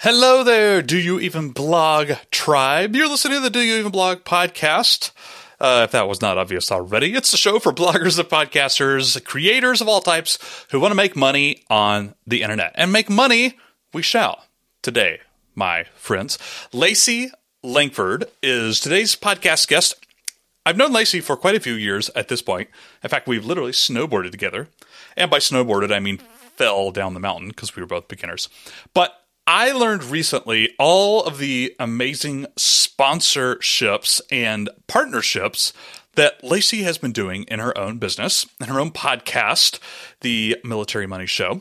[0.00, 2.94] Hello there, Do You Even Blog tribe?
[2.94, 5.10] You're listening to the Do You Even Blog podcast.
[5.58, 9.80] Uh, if that was not obvious already, it's a show for bloggers and podcasters, creators
[9.80, 10.38] of all types
[10.70, 12.72] who want to make money on the internet.
[12.74, 13.56] And make money
[13.94, 14.44] we shall
[14.82, 15.20] today,
[15.54, 16.38] my friends.
[16.74, 17.30] Lacey
[17.62, 19.94] Langford is today's podcast guest.
[20.66, 22.68] I've known Lacey for quite a few years at this point.
[23.02, 24.68] In fact, we've literally snowboarded together.
[25.16, 28.50] And by snowboarded, I mean fell down the mountain because we were both beginners.
[28.92, 35.72] But I learned recently all of the amazing sponsorships and partnerships
[36.16, 39.78] that Lacey has been doing in her own business, in her own podcast,
[40.20, 41.60] the Military Money Show.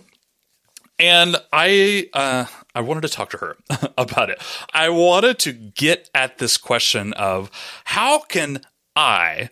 [0.98, 3.58] And I uh, I wanted to talk to her
[3.98, 4.42] about it.
[4.74, 7.52] I wanted to get at this question of
[7.86, 8.62] how can
[8.96, 9.50] I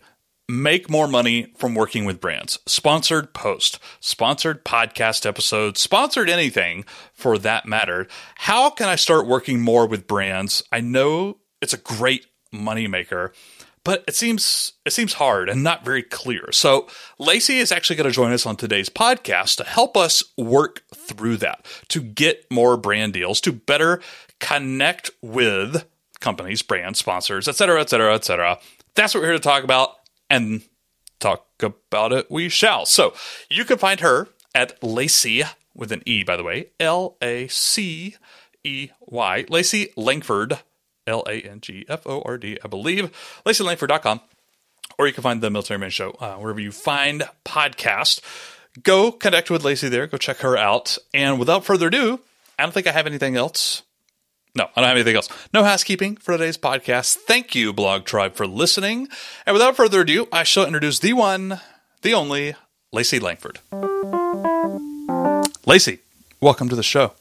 [0.48, 2.58] make more money from working with brands.
[2.66, 8.06] Sponsored post, sponsored podcast episodes, sponsored anything for that matter.
[8.36, 10.62] How can I start working more with brands?
[10.70, 13.30] I know it's a great moneymaker,
[13.84, 16.52] but it seems it seems hard and not very clear.
[16.52, 20.82] So Lacey is actually going to join us on today's podcast to help us work
[20.94, 24.00] through that, to get more brand deals, to better
[24.40, 25.86] connect with
[26.20, 28.58] companies, brands, sponsors, et cetera, et cetera, et cetera.
[28.94, 29.96] That's what we're here to talk about
[30.34, 30.62] and
[31.20, 32.86] talk about it we shall.
[32.86, 33.14] So
[33.48, 35.42] you can find her at Lacey
[35.74, 38.16] with an E, by the way, L A C
[38.62, 40.58] E Y, Lacey Langford,
[41.06, 43.10] L A N G F O R D, I believe,
[43.46, 44.20] LaceyLangford.com.
[44.98, 48.20] Or you can find the Military Money Show uh, wherever you find podcasts.
[48.82, 50.06] Go connect with Lacey there.
[50.06, 50.98] Go check her out.
[51.12, 52.20] And without further ado,
[52.58, 53.82] I don't think I have anything else
[54.56, 55.28] no, I don't have anything else.
[55.52, 57.16] No housekeeping for today's podcast.
[57.26, 59.08] Thank you, Blog Tribe, for listening.
[59.46, 61.60] And without further ado, I shall introduce the one,
[62.02, 62.54] the only,
[62.92, 63.58] Lacey Langford.
[65.66, 65.98] Lacey,
[66.40, 67.14] welcome to the show.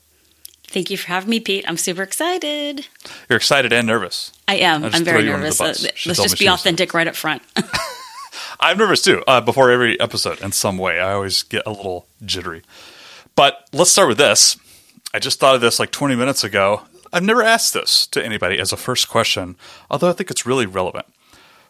[0.68, 1.66] Thank you for having me, Pete.
[1.68, 2.88] I'm super excited.
[3.28, 4.32] You're excited and nervous.
[4.48, 4.84] I am.
[4.86, 5.60] I'm very nervous.
[5.60, 5.74] Uh,
[6.06, 7.42] let's just be authentic right up front.
[8.60, 9.24] I'm nervous too.
[9.28, 12.62] Uh, before every episode, in some way, I always get a little jittery.
[13.36, 14.58] But let's start with this.
[15.14, 16.84] I just thought of this like 20 minutes ago.
[17.14, 19.56] I've never asked this to anybody as a first question,
[19.90, 21.06] although I think it's really relevant.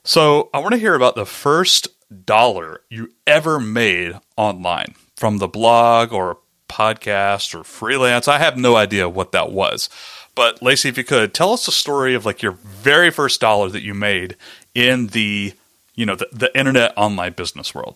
[0.05, 1.89] So I want to hear about the first
[2.25, 6.37] dollar you ever made online from the blog or
[6.69, 8.27] podcast or freelance.
[8.27, 9.89] I have no idea what that was.
[10.33, 13.69] But Lacey, if you could tell us the story of like your very first dollar
[13.69, 14.35] that you made
[14.73, 15.53] in the,
[15.93, 17.95] you know, the, the internet online business world.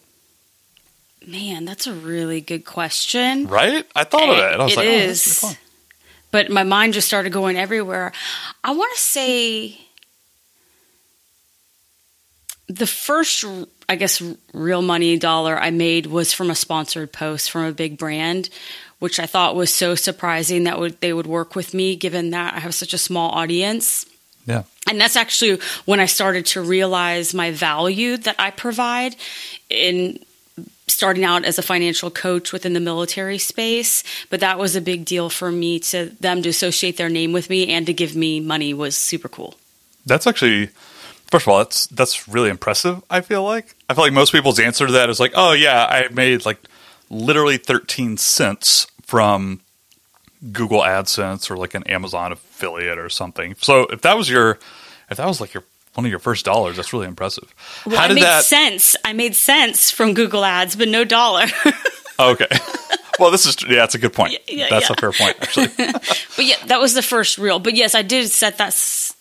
[1.26, 3.48] Man, that's a really good question.
[3.48, 3.86] Right?
[3.96, 4.60] I thought of it.
[4.60, 5.42] I was it like, oh, is.
[5.44, 5.56] Oh,
[6.32, 8.12] but my mind just started going everywhere.
[8.64, 9.80] I want to say
[12.68, 13.46] the first,
[13.88, 14.22] I guess,
[14.54, 18.50] real money dollar I made was from a sponsored post from a big brand,
[19.00, 22.56] which I thought was so surprising that would they would work with me, given that
[22.56, 24.06] I have such a small audience.
[24.46, 24.64] Yeah.
[24.90, 29.16] And that's actually when I started to realize my value that I provide
[29.70, 30.20] in
[30.88, 35.06] starting out as a financial coach within the military space, but that was a big
[35.06, 38.40] deal for me to them to associate their name with me and to give me
[38.40, 39.56] money was super cool.
[40.06, 40.70] That's actually
[41.30, 43.76] first of all, that's that's really impressive, I feel like.
[43.90, 46.60] I feel like most people's answer to that is like, "Oh yeah, I made like
[47.10, 49.62] literally 13 cents from
[50.52, 54.60] Google AdSense or like an Amazon affiliate or something." So, if that was your
[55.10, 55.64] if that was like your
[55.98, 56.76] one of your first dollars.
[56.76, 57.54] That's really impressive.
[57.84, 58.96] Well, How did I made that sense?
[59.04, 61.48] I made cents from Google Ads, but no dollar.
[62.20, 62.48] okay.
[63.20, 64.34] Well, this is yeah, that's a good point.
[64.34, 64.96] Yeah, yeah, that's yeah.
[64.96, 65.68] a fair point, actually.
[65.78, 67.58] but yeah, that was the first real.
[67.58, 69.12] But yes, I did set that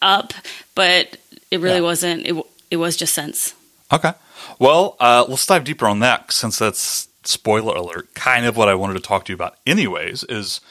[0.00, 0.32] up,
[0.74, 1.18] but
[1.50, 2.26] it really wasn't.
[2.26, 3.54] It it was just cents.
[3.92, 4.14] Okay.
[4.58, 8.14] Well, uh, let's dive deeper on that since that's spoiler alert.
[8.14, 10.62] Kind of what I wanted to talk to you about, anyways, is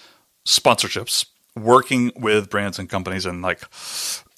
[0.44, 3.62] sponsorships, working with brands and companies, and like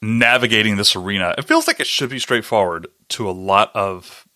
[0.01, 1.33] navigating this arena.
[1.37, 4.27] It feels like it should be straightforward to a lot of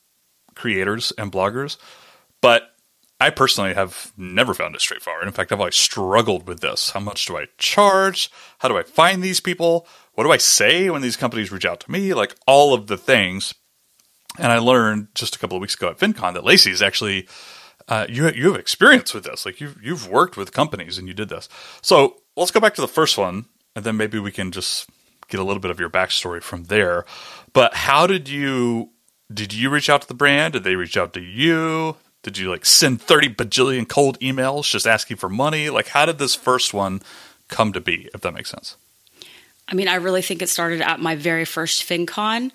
[0.56, 1.78] creators and bloggers,
[2.42, 2.72] but
[3.20, 5.28] I personally have never found it straightforward.
[5.28, 6.90] In fact, I've always struggled with this.
[6.90, 8.32] How much do I charge?
[8.60, 9.88] How do I find these people?
[10.16, 12.16] What do I say when these companies reach out to me?
[12.16, 13.54] Like all of the things.
[14.40, 17.28] And I learned just a couple of weeks ago at FinCon that Lacey is actually
[17.88, 19.46] uh, you you have experience with this.
[19.46, 21.50] Like you've you've worked with companies and you did this.
[21.82, 24.90] So let's go back to the first one, and then maybe we can just
[25.32, 27.06] get a little bit of your backstory from there.
[27.54, 28.90] But how did you
[29.34, 30.54] did you reach out to the brand?
[30.54, 31.96] Did they reach out to you?
[32.22, 35.70] Did you like send 30 bajillion cold emails just asking for money?
[35.70, 37.02] Like how did this first one
[37.48, 38.76] come to be, if that makes sense?
[39.68, 42.52] I mean, I really think it started at my very first FinCon.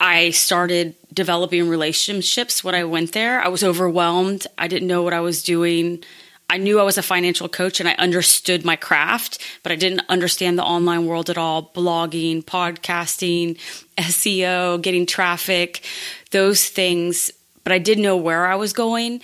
[0.00, 3.40] I started developing relationships when I went there.
[3.40, 4.46] I was overwhelmed.
[4.56, 6.04] I didn't know what I was doing.
[6.50, 10.02] I knew I was a financial coach and I understood my craft, but I didn't
[10.08, 13.58] understand the online world at all blogging, podcasting,
[13.98, 15.84] SEO, getting traffic,
[16.30, 17.30] those things.
[17.64, 19.20] But I did know where I was going.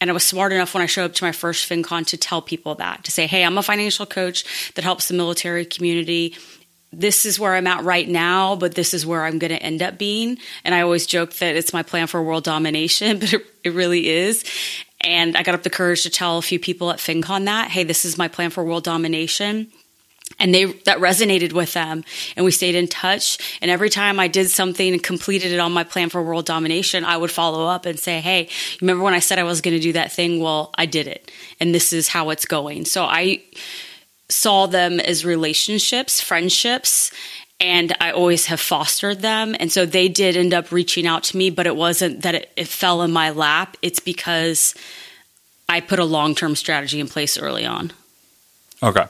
[0.00, 2.42] And I was smart enough when I showed up to my first FinCon to tell
[2.42, 6.34] people that, to say, hey, I'm a financial coach that helps the military community
[6.92, 9.82] this is where I'm at right now, but this is where I'm going to end
[9.82, 10.38] up being.
[10.62, 14.08] And I always joke that it's my plan for world domination, but it, it, really
[14.08, 14.44] is.
[15.04, 17.84] And I got up the courage to tell a few people at FinCon that, hey,
[17.84, 19.68] this is my plan for world domination.
[20.38, 22.04] And they that resonated with them,
[22.36, 23.58] and we stayed in touch.
[23.60, 27.04] And every time I did something and completed it on my plan for world domination,
[27.04, 28.48] I would follow up and say, "Hey,
[28.80, 30.40] remember when I said I was going to do that thing?
[30.40, 33.42] Well, I did it, and this is how it's going." So I
[34.30, 37.10] saw them as relationships, friendships,
[37.62, 39.54] and I always have fostered them.
[39.58, 42.52] And so they did end up reaching out to me, but it wasn't that it,
[42.56, 43.76] it fell in my lap.
[43.82, 44.74] It's because
[45.68, 47.92] I put a long term strategy in place early on.
[48.82, 49.04] Okay.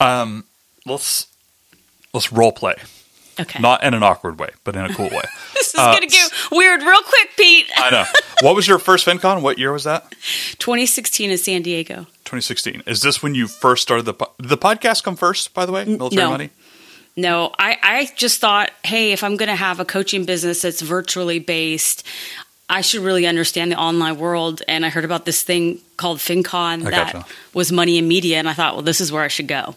[0.00, 0.44] Um,
[0.84, 1.28] let's
[2.12, 2.74] let's role play.
[3.40, 3.60] Okay.
[3.60, 5.22] Not in an awkward way, but in a cool way.
[5.54, 7.66] this is uh, going to get weird real quick, Pete.
[7.76, 8.04] I know.
[8.40, 9.42] What was your first FinCon?
[9.42, 10.10] What year was that?
[10.58, 11.98] 2016 in San Diego.
[12.24, 12.82] 2016.
[12.88, 15.84] Is this when you first started the po- the podcast come first, by the way?
[15.84, 16.30] Military no.
[16.30, 16.50] Money?
[17.18, 20.80] No, I, I just thought, hey, if I'm going to have a coaching business that's
[20.80, 22.06] virtually based,
[22.70, 24.62] I should really understand the online world.
[24.68, 27.26] And I heard about this thing called FinCon I that gotcha.
[27.54, 28.36] was money and media.
[28.36, 29.74] And I thought, well, this is where I should go.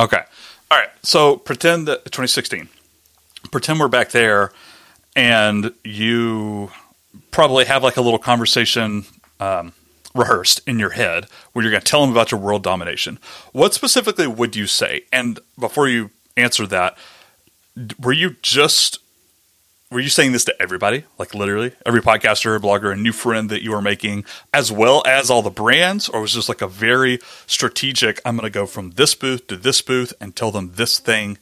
[0.00, 0.22] Okay.
[0.70, 0.88] All right.
[1.02, 2.70] So pretend that 2016.
[3.52, 4.50] Pretend we're back there
[5.14, 6.70] and you
[7.30, 9.04] probably have like a little conversation
[9.40, 9.74] um,
[10.14, 13.18] rehearsed in your head where you're going to tell them about your world domination.
[13.52, 15.02] What specifically would you say?
[15.12, 16.96] And before you answer that,
[17.98, 18.98] were you just
[19.90, 21.04] were you saying this to everybody?
[21.18, 25.30] Like literally every podcaster blogger and new friend that you were making as well as
[25.30, 26.08] all the brands?
[26.08, 29.56] Or was this like a very strategic i'm going to go from this booth to
[29.56, 31.38] this booth and tell them this thing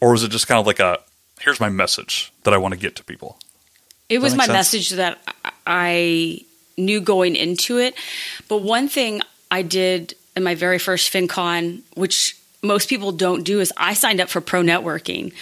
[0.00, 0.98] or was it just kind of like a
[1.40, 3.38] here's my message that i want to get to people
[4.08, 4.54] it was my sense?
[4.54, 5.18] message that
[5.66, 6.40] i
[6.76, 7.94] knew going into it.
[8.48, 9.20] But one thing
[9.50, 14.20] i did in my very first fincon which most people don't do is i signed
[14.20, 15.32] up for pro networking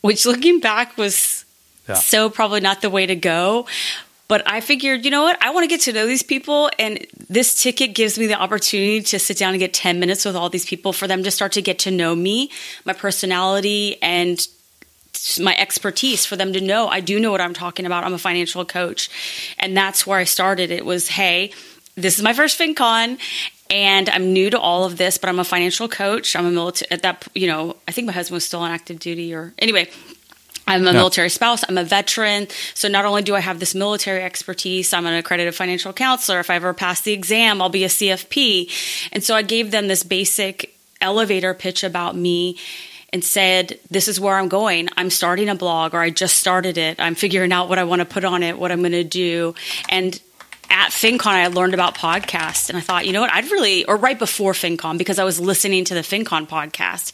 [0.00, 1.44] which looking back was
[1.88, 1.94] Yeah.
[1.94, 3.66] so probably not the way to go.
[4.28, 5.36] But I figured, you know what?
[5.42, 9.02] I want to get to know these people, and this ticket gives me the opportunity
[9.02, 11.52] to sit down and get 10 minutes with all these people for them to start
[11.52, 12.50] to get to know me,
[12.86, 14.46] my personality, and
[15.38, 18.04] my expertise for them to know I do know what I'm talking about.
[18.04, 19.10] I'm a financial coach.
[19.58, 20.70] And that's where I started.
[20.70, 21.52] It was, hey,
[21.94, 23.18] this is my first FinCon
[23.72, 26.36] and I'm new to all of this, but I'm a financial coach.
[26.36, 29.00] I'm a military at that, you know, I think my husband was still on active
[29.00, 29.88] duty or anyway,
[30.66, 30.92] I'm a Yeah.
[30.92, 31.64] military spouse.
[31.68, 32.46] I'm a veteran.
[32.74, 36.38] So not only do I have this military expertise, I'm an accredited financial counselor.
[36.38, 38.68] If I ever pass the exam, I'll be a CFP.
[39.10, 42.58] And so I gave them this basic elevator pitch about me
[43.12, 44.88] and said, This is where I'm going.
[44.96, 47.00] I'm starting a blog, or I just started it.
[47.00, 49.54] I'm figuring out what I want to put on it, what I'm going to do.
[49.88, 50.20] And
[50.72, 53.96] at FinCon, I learned about podcasts, and I thought, you know what, I'd really, or
[53.96, 57.12] right before FinCon, because I was listening to the FinCon podcast.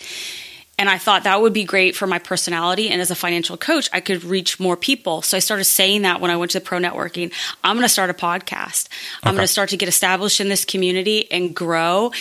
[0.80, 2.88] And I thought that would be great for my personality.
[2.88, 5.22] And as a financial coach, I could reach more people.
[5.22, 7.32] So I started saying that when I went to the pro networking.
[7.64, 8.88] I'm going to start a podcast.
[9.24, 9.36] I'm Okay.
[9.38, 12.12] going to start to get established in this community and grow.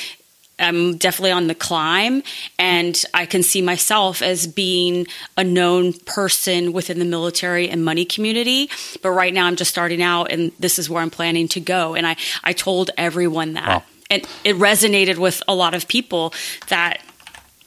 [0.60, 2.24] I'm definitely on the climb,
[2.58, 8.06] and I can see myself as being a known person within the military and money
[8.06, 8.70] community.
[9.02, 11.96] But right now, I'm just starting out, and this is where I'm planning to go.
[11.96, 13.68] And I, I told everyone that.
[13.68, 13.84] Wow.
[14.10, 16.34] And it resonated with a lot of people
[16.70, 17.02] that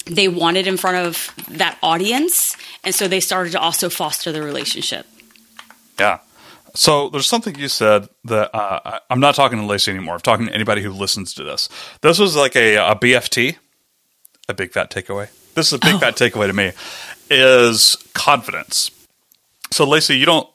[0.07, 2.57] they wanted in front of that audience.
[2.83, 5.07] And so they started to also foster the relationship.
[5.99, 6.21] Yeah.
[6.75, 10.15] So there's something you said that uh, I- I'm not talking to Lacey anymore.
[10.15, 11.69] I'm talking to anybody who listens to this.
[12.03, 13.57] This was like a, a BFT,
[14.49, 15.29] a big fat takeaway.
[15.55, 16.73] This is a big fat takeaway to me
[17.29, 18.91] is confidence.
[19.71, 20.49] So Lacey, you don't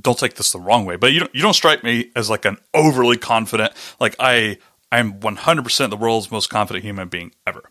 [0.00, 2.44] don't take this the wrong way, but you don't you don't strike me as like
[2.44, 3.72] an overly confident.
[4.00, 4.58] Like I
[4.92, 7.62] I'm 100 percent the world's most confident human being ever.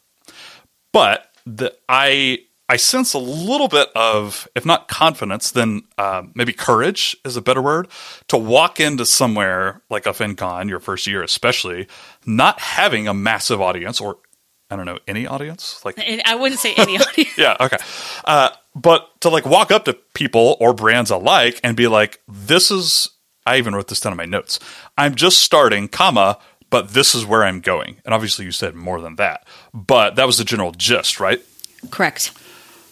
[0.91, 6.51] But the I I sense a little bit of, if not confidence, then uh, maybe
[6.51, 7.87] courage is a better word
[8.27, 11.87] to walk into somewhere like a FinCon, your first year especially,
[12.25, 14.17] not having a massive audience or
[14.71, 17.37] I don't know any audience like I wouldn't say any audience.
[17.37, 17.77] yeah, okay.
[18.23, 22.71] Uh, but to like walk up to people or brands alike and be like, this
[22.71, 23.09] is,
[23.45, 24.59] I even wrote this down in my notes.
[24.97, 26.39] I'm just starting, comma,
[26.71, 28.01] but this is where I'm going.
[28.05, 31.41] And obviously you said more than that, but that was the general gist, right?
[31.91, 32.33] Correct.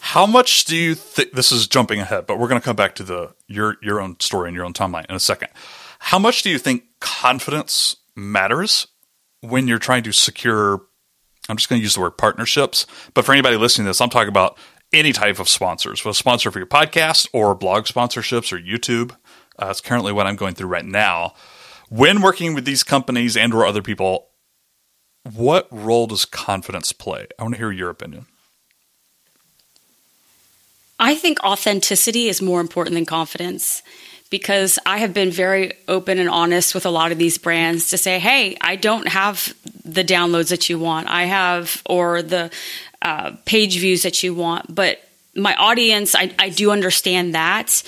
[0.08, 2.94] How much do you think this is jumping ahead, but we're going to come back
[2.96, 5.48] to the your your own story and your own timeline in a second.
[5.98, 8.88] How much do you think confidence matters
[9.40, 10.82] when you're trying to secure,
[11.48, 14.10] I'm just going to use the word partnerships, but for anybody listening to this, I'm
[14.10, 14.58] talking about
[14.92, 19.12] any type of sponsors, a sponsor for your podcast or blog sponsorships or YouTube.
[19.58, 21.34] Uh, that's currently what I'm going through right now.
[21.88, 24.28] When working with these companies and or other people,
[25.24, 27.28] what role does confidence play?
[27.40, 28.26] I want to hear your opinion.
[31.04, 33.84] I think authenticity is more important than confidence
[34.30, 37.98] because I have been very open and honest with a lot of these brands to
[37.98, 41.10] say, hey, I don't have the downloads that you want.
[41.10, 42.52] I have, or the
[43.02, 44.74] uh, page views that you want.
[44.74, 45.06] But
[45.36, 47.84] my audience, I, I do understand that.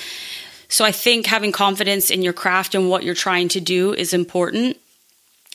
[0.67, 4.13] So I think having confidence in your craft and what you're trying to do is
[4.13, 4.75] important.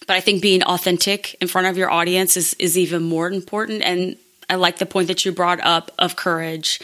[0.07, 3.83] But I think being authentic in front of your audience is, is even more important.
[3.83, 4.17] And
[4.49, 6.81] I like the point that you brought up of courage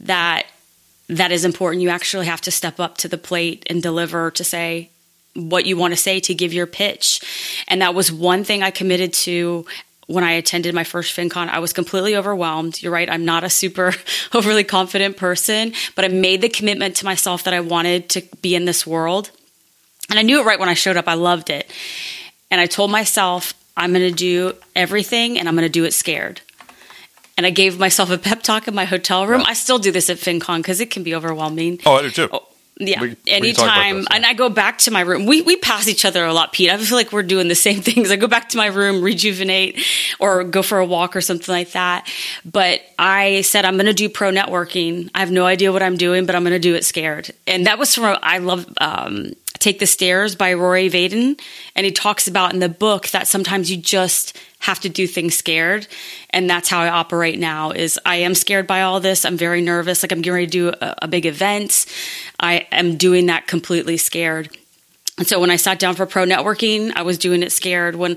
[0.00, 0.46] that
[1.08, 1.82] that is important.
[1.82, 4.90] You actually have to step up to the plate and deliver to say
[5.34, 7.20] what you want to say to give your pitch.
[7.68, 9.66] And that was one thing I committed to
[10.06, 12.82] when I attended my first FinCon, I was completely overwhelmed.
[12.82, 13.92] You're right, I'm not a super
[14.34, 18.56] overly confident person, but I made the commitment to myself that I wanted to be
[18.56, 19.30] in this world.
[20.08, 21.06] And I knew it right when I showed up.
[21.06, 21.70] I loved it.
[22.50, 25.94] And I told myself, I'm going to do everything and I'm going to do it
[25.94, 26.40] scared.
[27.36, 29.42] And I gave myself a pep talk in my hotel room.
[29.46, 31.80] I still do this at FinCon because it can be overwhelming.
[31.86, 32.28] Oh, I do too.
[32.30, 32.46] Oh,
[32.80, 33.98] yeah, we, anytime.
[33.98, 35.26] We and I go back to my room.
[35.26, 36.70] We we pass each other a lot, Pete.
[36.70, 38.10] I feel like we're doing the same things.
[38.10, 39.84] I go back to my room, rejuvenate,
[40.18, 42.08] or go for a walk or something like that.
[42.44, 45.10] But I said I'm going to do pro networking.
[45.14, 47.30] I have no idea what I'm doing, but I'm going to do it scared.
[47.46, 51.38] And that was from I love um, Take the Stairs by Rory Vaden.
[51.76, 55.34] And he talks about in the book that sometimes you just have to do things
[55.34, 55.86] scared.
[56.30, 59.24] And that's how I operate now is I am scared by all this.
[59.24, 60.02] I'm very nervous.
[60.02, 61.86] Like I'm getting ready to do a, a big event.
[62.38, 64.56] I am doing that completely scared.
[65.18, 67.96] And so when I sat down for pro networking, I was doing it scared.
[67.96, 68.16] When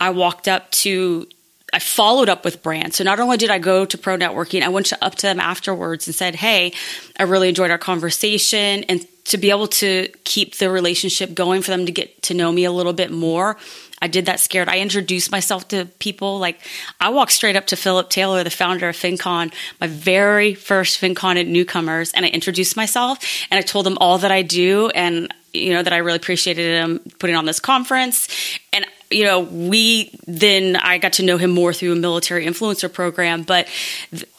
[0.00, 1.26] I walked up to
[1.72, 2.96] I followed up with brands.
[2.96, 5.40] So not only did I go to pro networking, I went to, up to them
[5.40, 6.72] afterwards and said, Hey,
[7.18, 8.84] I really enjoyed our conversation.
[8.84, 12.52] And to be able to keep the relationship going for them to get to know
[12.52, 13.56] me a little bit more.
[14.02, 14.68] I did that scared.
[14.68, 16.38] I introduced myself to people.
[16.38, 16.60] Like
[17.00, 21.40] I walked straight up to Philip Taylor, the founder of FinCon, my very first FinCon
[21.40, 23.18] at newcomers, and I introduced myself
[23.50, 26.82] and I told them all that I do and you know that I really appreciated
[26.82, 28.28] him putting on this conference.
[28.72, 32.92] And you know, we then I got to know him more through a military influencer
[32.92, 33.68] program, but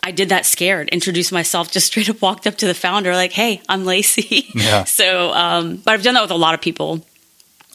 [0.03, 3.31] I did that scared, introduced myself, just straight up walked up to the founder, like,
[3.31, 4.47] hey, I'm Lacey.
[4.53, 4.83] Yeah.
[4.85, 7.05] so, um, but I've done that with a lot of people.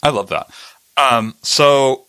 [0.02, 0.50] I love that.
[1.00, 2.04] Um, so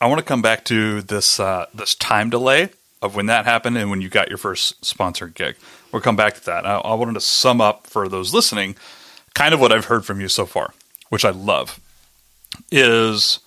[0.00, 2.70] I want to come back to this, uh, this time delay
[3.02, 5.56] of when that happened and when you got your first sponsored gig.
[5.92, 6.66] We'll come back to that.
[6.66, 8.76] I, I wanted to sum up for those listening
[9.34, 10.74] kind of what I've heard from you so far,
[11.10, 11.78] which I love,
[12.72, 13.40] is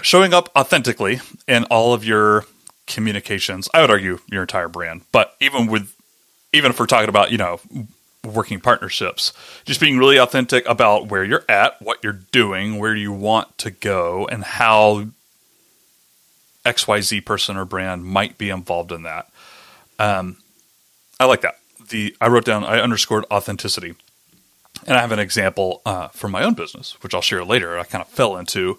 [0.00, 2.44] showing up authentically in all of your
[2.86, 3.68] communications.
[3.72, 5.94] I would argue your entire brand, but even with
[6.52, 7.60] even if we're talking about you know
[8.24, 9.32] working partnerships,
[9.64, 13.70] just being really authentic about where you're at, what you're doing, where you want to
[13.70, 15.06] go, and how
[16.64, 19.28] XYZ person or brand might be involved in that.
[19.98, 20.36] Um,
[21.18, 21.58] I like that.
[21.88, 23.94] The I wrote down I underscored authenticity,
[24.86, 27.78] and I have an example uh, from my own business, which I'll share later.
[27.78, 28.78] I kind of fell into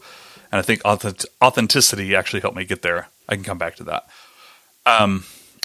[0.54, 3.08] and I think authenticity actually helped me get there.
[3.28, 4.08] I can come back to that.
[4.86, 5.24] Um,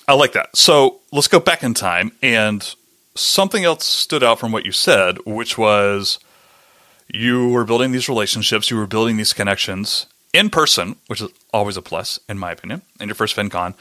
[0.08, 0.56] I like that.
[0.56, 2.74] So let's go back in time, and
[3.18, 6.18] something else stood out from what you said, which was
[7.12, 11.76] you were building these relationships, you were building these connections in person, which is always
[11.76, 13.74] a plus, in my opinion, in your first FinCon.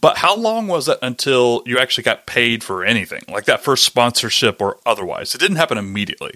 [0.00, 3.84] But how long was it until you actually got paid for anything, like that first
[3.84, 5.34] sponsorship or otherwise?
[5.34, 6.34] It didn't happen immediately,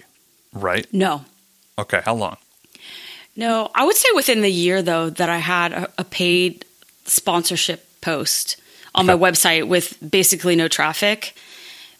[0.53, 0.87] right?
[0.93, 1.25] No.
[1.77, 2.37] Okay, how long?
[3.35, 6.65] No, I would say within the year though that I had a, a paid
[7.05, 8.57] sponsorship post
[8.95, 9.17] on okay.
[9.17, 11.35] my website with basically no traffic.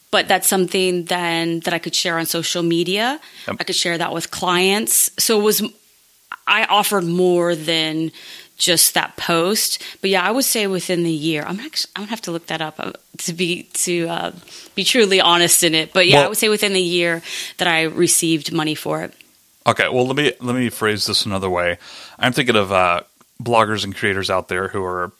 [0.09, 3.19] But that's something then that I could share on social media.
[3.47, 3.57] Yep.
[3.59, 5.11] I could share that with clients.
[5.19, 5.61] So it was
[6.47, 8.11] I offered more than
[8.57, 9.83] just that post.
[10.01, 11.43] But yeah, I would say within the year.
[11.45, 14.31] I'm actually I'm gonna have to look that up uh, to be to uh,
[14.75, 15.93] be truly honest in it.
[15.93, 17.21] But yeah, well, I would say within the year
[17.57, 19.13] that I received money for it.
[19.65, 21.77] Okay, well let me let me phrase this another way.
[22.17, 23.01] I'm thinking of uh,
[23.41, 25.11] bloggers and creators out there who are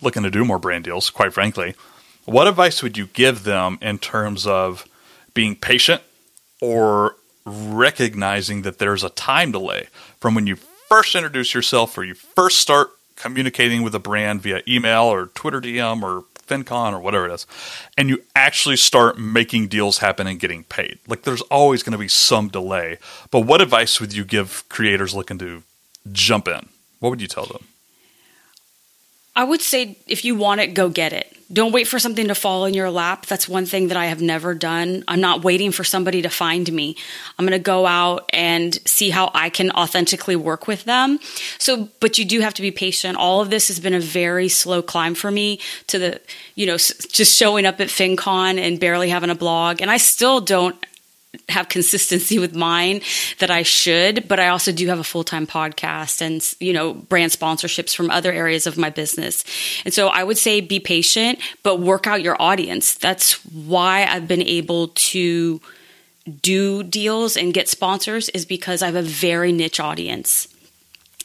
[0.00, 1.10] looking to do more brand deals.
[1.10, 1.74] Quite frankly,
[2.24, 4.86] what advice would you give them in terms of
[5.34, 6.02] being patient
[6.60, 12.14] or recognizing that there's a time delay from when you first introduce yourself or you
[12.14, 17.26] first start communicating with a brand via email or Twitter DM or FinCon or whatever
[17.26, 17.46] it is,
[17.96, 20.98] and you actually start making deals happen and getting paid.
[21.06, 22.98] Like there's always going to be some delay.
[23.30, 25.62] But what advice would you give creators looking to
[26.10, 27.66] jump in, what would you tell them?
[29.34, 31.36] I would say if you want it, go get it.
[31.52, 33.26] Don't wait for something to fall in your lap.
[33.26, 35.02] That's one thing that I have never done.
[35.08, 36.96] I'm not waiting for somebody to find me.
[37.38, 41.18] I'm going to go out and see how I can authentically work with them.
[41.58, 43.18] So, but you do have to be patient.
[43.18, 45.58] All of this has been a very slow climb for me
[45.88, 46.20] to the,
[46.54, 49.82] you know, just showing up at FinCon and barely having a blog.
[49.82, 50.76] And I still don't
[51.48, 53.00] have consistency with mine
[53.38, 56.94] that I should, but I also do have a full time podcast and, you know,
[56.94, 59.44] brand sponsorships from other areas of my business.
[59.84, 62.94] And so I would say be patient, but work out your audience.
[62.94, 65.60] That's why I've been able to
[66.42, 70.48] do deals and get sponsors is because I have a very niche audience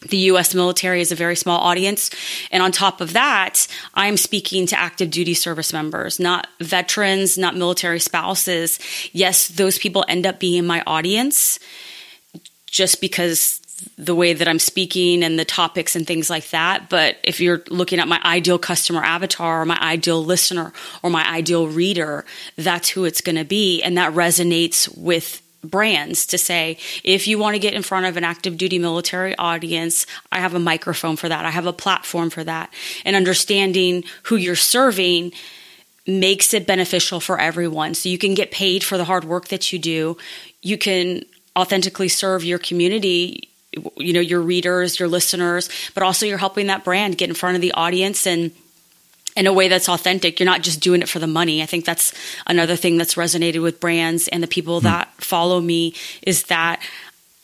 [0.10, 2.10] the US military is a very small audience.
[2.52, 7.56] And on top of that, I'm speaking to active duty service members, not veterans, not
[7.56, 8.80] military spouses.
[9.12, 11.60] Yes, those people end up being my audience
[12.68, 13.62] just because
[13.98, 16.90] the way that I'm speaking and the topics and things like that.
[16.90, 20.72] But if you're looking at my ideal customer avatar or my ideal listener
[21.04, 22.26] or my ideal reader,
[22.58, 23.82] that's who it's going to be.
[23.82, 28.18] And that resonates with brands to say, if you want to get in front of
[28.18, 31.46] an active duty military audience, I have a microphone for that.
[31.46, 32.74] I have a platform for that.
[33.04, 35.34] And understanding who you're serving
[36.08, 37.96] makes it beneficial for everyone.
[37.96, 40.18] So you can get paid for the hard work that you do.
[40.62, 41.24] You can
[41.58, 43.50] authentically serve your community,
[43.98, 47.56] you know, your readers, your listeners, but also you're helping that brand get in front
[47.56, 48.52] of the audience and
[49.36, 50.40] in a way that's authentic.
[50.40, 51.62] You're not just doing it for the money.
[51.62, 52.14] I think that's
[52.48, 54.86] another thing that's resonated with brands and the people hmm.
[54.86, 56.82] that follow me is that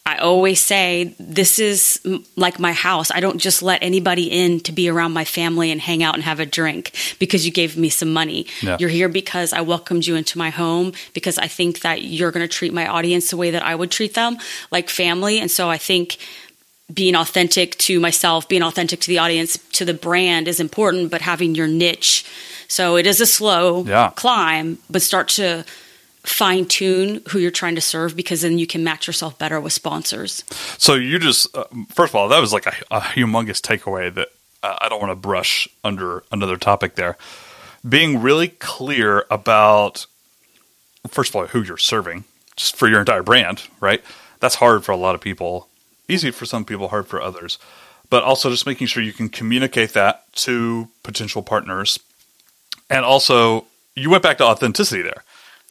[0.03, 2.01] I always say this is
[2.35, 3.11] like my house.
[3.11, 6.23] I don't just let anybody in to be around my family and hang out and
[6.23, 8.47] have a drink because you gave me some money.
[8.61, 8.77] Yeah.
[8.79, 12.43] You're here because I welcomed you into my home because I think that you're going
[12.43, 14.37] to treat my audience the way that I would treat them,
[14.71, 15.39] like family.
[15.39, 16.17] And so I think
[16.93, 21.21] being authentic to myself, being authentic to the audience, to the brand is important, but
[21.21, 22.25] having your niche.
[22.67, 24.11] So it is a slow yeah.
[24.15, 25.65] climb, but start to
[26.23, 29.73] fine tune who you're trying to serve because then you can match yourself better with
[29.73, 30.43] sponsors.
[30.77, 34.29] So you just, uh, first of all, that was like a, a humongous takeaway that
[34.63, 37.17] uh, I don't want to brush under another topic there.
[37.87, 40.05] Being really clear about,
[41.07, 44.03] first of all, who you're serving, just for your entire brand, right?
[44.39, 45.67] That's hard for a lot of people
[46.11, 47.57] easy for some people, hard for others.
[48.09, 51.99] But also just making sure you can communicate that to potential partners.
[52.89, 55.23] And also, you went back to authenticity there.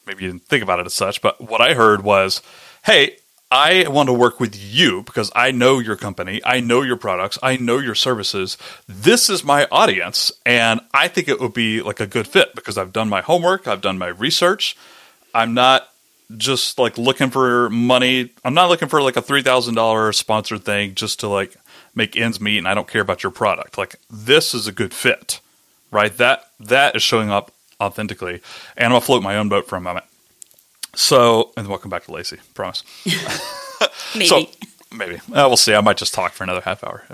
[0.06, 2.40] Maybe you didn't think about it as such, but what I heard was,
[2.84, 3.16] hey,
[3.50, 7.36] I want to work with you because I know your company, I know your products,
[7.42, 8.56] I know your services.
[8.88, 12.78] This is my audience, and I think it would be like a good fit because
[12.78, 14.76] I've done my homework, I've done my research.
[15.34, 15.88] I'm not
[16.36, 18.30] just like looking for money.
[18.44, 21.56] I'm not looking for like a three thousand dollar sponsored thing just to like
[21.94, 23.78] make ends meet, and I don't care about your product.
[23.78, 25.40] Like this is a good fit,
[25.90, 26.16] right?
[26.16, 28.40] That that is showing up authentically,
[28.76, 30.04] and I'm gonna float my own boat for a moment.
[30.94, 32.38] So, and welcome back to Lacey.
[32.54, 32.82] Promise.
[34.14, 34.26] maybe.
[34.26, 34.46] So,
[34.92, 35.74] maybe uh, we'll see.
[35.74, 37.04] I might just talk for another half hour.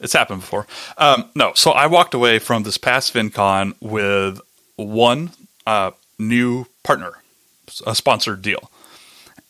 [0.00, 0.66] It's happened before.
[0.98, 4.40] Um, no, so I walked away from this past FinCon with
[4.76, 5.30] one
[5.64, 7.21] uh, new partner
[7.86, 8.70] a sponsored deal.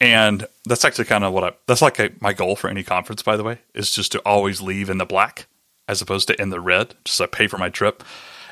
[0.01, 3.23] And that's actually kind of what I, that's like a, my goal for any conference,
[3.23, 5.47] by the way, is just to always leave in the black
[5.89, 8.03] as opposed to in the red, just to pay for my trip.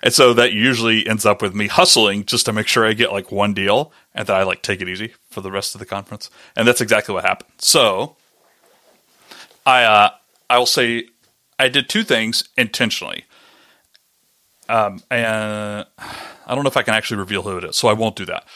[0.03, 3.13] And so that usually ends up with me hustling just to make sure I get
[3.13, 5.87] like one deal and that I like take it easy for the rest of the
[5.87, 6.31] conference.
[6.57, 7.51] And that's exactly what happened.
[7.59, 8.17] So
[9.67, 10.11] I, uh,
[10.49, 11.09] I will say
[11.59, 13.25] I did two things intentionally.
[14.69, 17.93] Um, and I don't know if I can actually reveal who it is, so I
[17.93, 18.47] won't do that.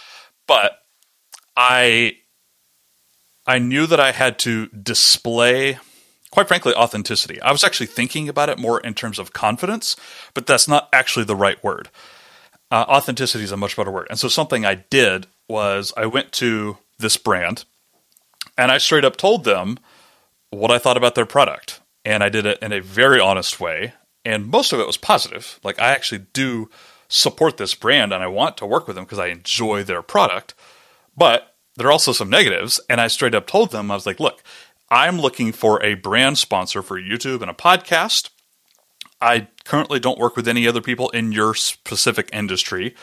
[0.47, 0.84] But
[1.57, 2.17] I
[3.47, 5.79] I knew that I had to display
[6.31, 7.40] quite frankly authenticity.
[7.43, 9.97] I was actually thinking about it more in terms of confidence,
[10.35, 11.90] but that's not actually the right word.
[12.71, 14.09] Uh, authenticity is a much better word.
[14.11, 17.64] And so something I did was I went to this brand
[18.59, 19.79] and I straight up told them
[20.51, 21.81] what I thought about their product.
[22.05, 23.95] And I did it in a very honest way.
[24.25, 25.61] And most of it was positive.
[25.62, 26.71] Like, I actually do
[27.09, 30.55] support this brand and I want to work with them because I enjoy their product.
[31.16, 32.81] But there are also some negatives.
[32.88, 34.42] And I straight up told them, I was like, look,
[34.90, 38.31] I'm looking for a brand sponsor for YouTube and a podcast.
[39.20, 42.94] I currently don't work with any other people in your specific industry.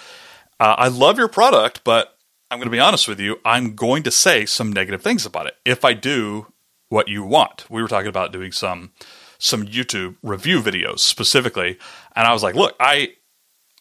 [0.60, 2.18] Uh, I love your product, but
[2.52, 3.40] I'm going to be honest with you.
[3.44, 6.54] I'm going to say some negative things about it if I do
[6.90, 7.66] what you want.
[7.70, 8.92] We were talking about doing some
[9.40, 11.80] some YouTube review videos specifically,
[12.16, 13.14] and I was like, look, I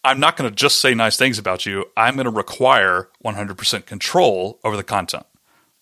[0.02, 1.86] I'm not going to just say nice things about you.
[1.96, 5.26] I'm going to require 100% control over the content.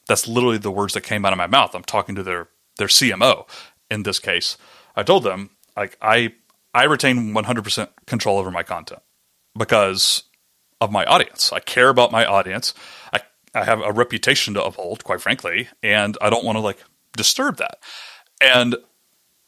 [0.09, 1.75] That's literally the words that came out of my mouth.
[1.75, 3.47] I'm talking to their their CMO,
[3.91, 4.57] in this case,
[4.97, 6.33] I told them like I
[6.73, 9.03] I retain 100% control over my content
[9.57, 10.25] because
[10.81, 11.53] of my audience.
[11.53, 12.73] I care about my audience.
[13.13, 13.21] I
[13.55, 16.79] I have a reputation to uphold, quite frankly, and I don't want to like
[17.17, 17.79] disturb that.
[18.41, 18.77] And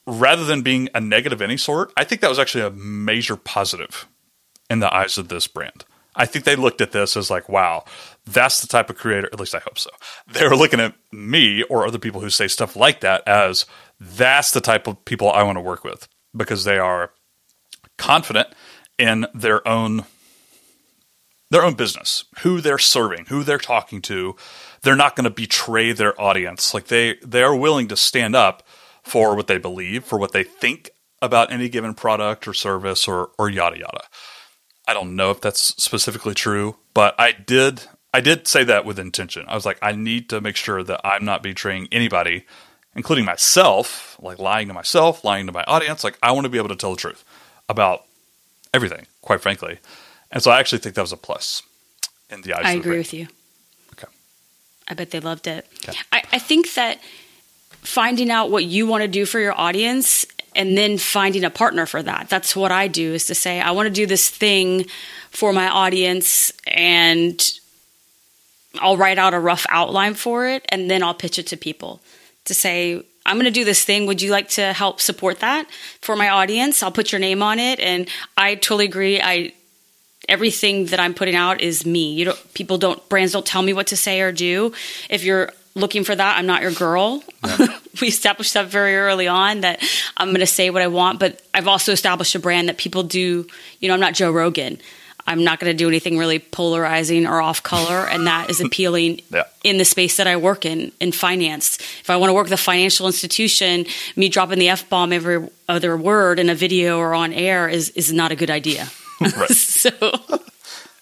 [0.07, 4.09] rather than being a negative any sort, I think that was actually a major positive
[4.71, 5.85] in the eyes of this brand.
[6.17, 7.85] I think they looked at this as like, wow,
[8.25, 9.91] that's the type of creator, at least I hope so.
[10.33, 13.67] They were looking at me or other people who say stuff like that as
[13.99, 17.13] that's the type of people I want to work with because they are
[17.99, 18.49] confident
[18.99, 20.05] in their own
[21.51, 24.37] their own business, who they're serving, who they're talking to.
[24.83, 26.73] They're not going to betray their audience.
[26.73, 28.63] Like they they are willing to stand up
[29.03, 33.31] for what they believe, for what they think about any given product or service or
[33.39, 34.03] or yada yada.
[34.91, 38.99] I don't know if that's specifically true, but I did I did say that with
[38.99, 39.45] intention.
[39.47, 42.45] I was like I need to make sure that I'm not betraying anybody,
[42.97, 46.03] including myself, like lying to myself, lying to my audience.
[46.03, 47.25] Like I want to be able to tell the truth
[47.69, 48.05] about
[48.75, 49.79] everything, quite frankly.
[50.33, 51.63] And so I actually think that was a plus
[52.29, 53.29] in the eyes I of the agree with you.
[53.93, 54.09] Okay.
[54.89, 55.69] I bet they loved it.
[55.89, 55.97] Okay.
[56.11, 56.99] I, I think that
[57.71, 61.87] finding out what you want to do for your audience and then finding a partner
[61.87, 62.29] for that.
[62.29, 64.87] That's what I do is to say, I want to do this thing
[65.31, 67.41] for my audience and
[68.81, 72.01] I'll write out a rough outline for it and then I'll pitch it to people
[72.45, 74.07] to say, I'm going to do this thing.
[74.07, 75.69] Would you like to help support that
[76.01, 76.83] for my audience?
[76.83, 77.79] I'll put your name on it.
[77.79, 79.21] And I totally agree.
[79.21, 79.53] I,
[80.29, 82.15] everything that I'm putting out is me.
[82.15, 84.73] You don't, people don't, brands don't tell me what to say or do.
[85.09, 87.23] If you're looking for that, I'm not your girl.
[88.01, 89.83] We established that very early on that
[90.17, 93.03] I'm going to say what I want, but I've also established a brand that people
[93.03, 93.47] do,
[93.81, 94.79] you know, I'm not Joe Rogan.
[95.27, 99.21] I'm not going to do anything really polarizing or off color, and that is appealing
[99.31, 99.45] Yeah.
[99.63, 101.77] in the space that I work in, in finance.
[102.01, 103.85] If I want to work with a financial institution,
[104.17, 107.91] me dropping the F bomb every other word in a video or on air is,
[107.91, 108.89] is not a good idea.
[109.21, 109.51] Right.
[109.51, 109.91] so,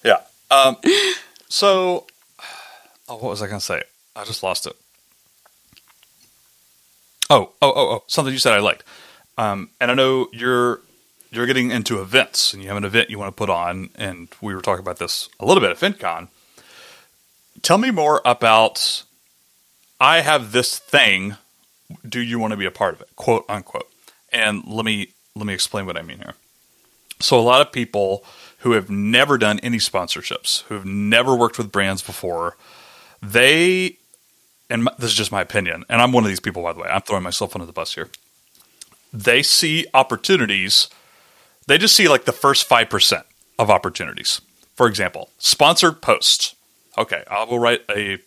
[0.04, 0.18] Yeah.
[0.50, 0.76] Um,
[1.48, 2.06] so,
[3.08, 3.82] oh, what was I going to say?
[4.16, 4.74] I just lost it.
[7.30, 8.84] Oh, oh, oh, oh, something you said I liked.
[9.36, 10.80] Um, and I know you're
[11.30, 14.28] you're getting into events, and you have an event you want to put on, and
[14.40, 16.28] we were talking about this a little bit at FinCon.
[17.62, 19.04] Tell me more about.
[20.00, 21.36] I have this thing.
[22.08, 23.08] Do you want to be a part of it?
[23.16, 23.90] Quote unquote.
[24.32, 26.34] And let me let me explain what I mean here.
[27.20, 28.24] So a lot of people
[28.58, 32.56] who have never done any sponsorships, who have never worked with brands before,
[33.22, 33.98] they
[34.70, 36.80] and my, this is just my opinion, and I'm one of these people by the
[36.80, 36.88] way.
[36.88, 38.08] I'm throwing myself under the bus here.
[39.12, 40.88] They see opportunities.
[41.66, 43.26] They just see like the first five percent
[43.58, 44.40] of opportunities.
[44.74, 46.54] For example, sponsored posts.
[46.96, 48.18] Okay, I will write a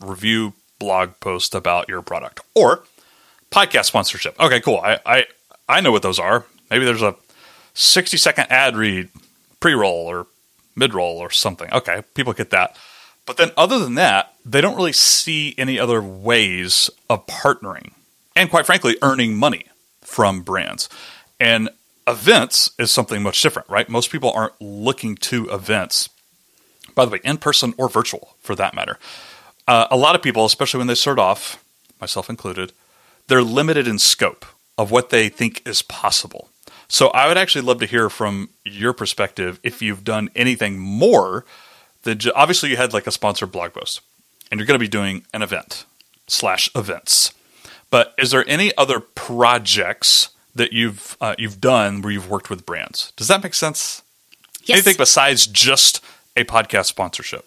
[0.00, 2.84] review blog post about your product or
[3.50, 4.38] podcast sponsorship.
[4.40, 4.80] Okay, cool.
[4.82, 5.26] I I,
[5.68, 6.44] I know what those are.
[6.70, 7.16] Maybe there's a
[7.74, 9.08] 60 second ad read,
[9.60, 10.26] pre roll or
[10.76, 11.72] mid roll or something.
[11.72, 12.76] Okay, people get that.
[13.26, 17.92] But then, other than that, they don't really see any other ways of partnering
[18.34, 19.66] and, quite frankly, earning money
[20.00, 20.88] from brands.
[21.38, 21.70] And
[22.06, 23.88] events is something much different, right?
[23.88, 26.08] Most people aren't looking to events,
[26.94, 28.98] by the way, in person or virtual for that matter.
[29.68, 31.62] Uh, a lot of people, especially when they start off,
[32.00, 32.72] myself included,
[33.28, 34.44] they're limited in scope
[34.76, 36.48] of what they think is possible.
[36.88, 41.44] So I would actually love to hear from your perspective if you've done anything more
[42.04, 44.00] ju- obviously you had like a sponsored blog post,
[44.50, 45.84] and you're going to be doing an event
[46.26, 47.32] slash events.
[47.90, 52.64] But is there any other projects that you've uh, you've done where you've worked with
[52.66, 53.12] brands?
[53.16, 54.02] Does that make sense?
[54.64, 54.76] yes.
[54.76, 56.02] Anything besides just
[56.36, 57.46] a podcast sponsorship?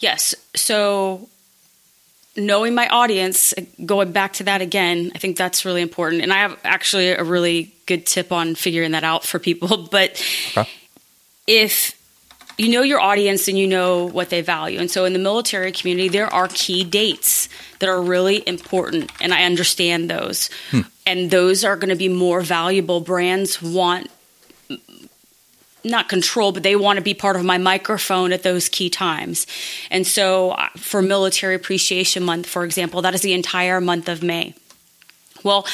[0.00, 0.34] Yes.
[0.54, 1.28] So
[2.36, 6.22] knowing my audience, going back to that again, I think that's really important.
[6.22, 9.88] And I have actually a really good tip on figuring that out for people.
[9.90, 10.22] But
[10.56, 10.68] Okay.
[11.46, 11.95] if
[12.58, 14.78] you know your audience and you know what they value.
[14.78, 17.48] And so in the military community, there are key dates
[17.80, 20.48] that are really important, and I understand those.
[21.04, 23.00] And those are going to be more valuable.
[23.00, 24.10] Brands want
[25.84, 29.46] not control, but they want to be part of my microphone at those key times.
[29.90, 34.22] And so uh, for Military Appreciation Month, for example, that is the entire month of
[34.22, 34.54] May.
[35.44, 35.66] Well,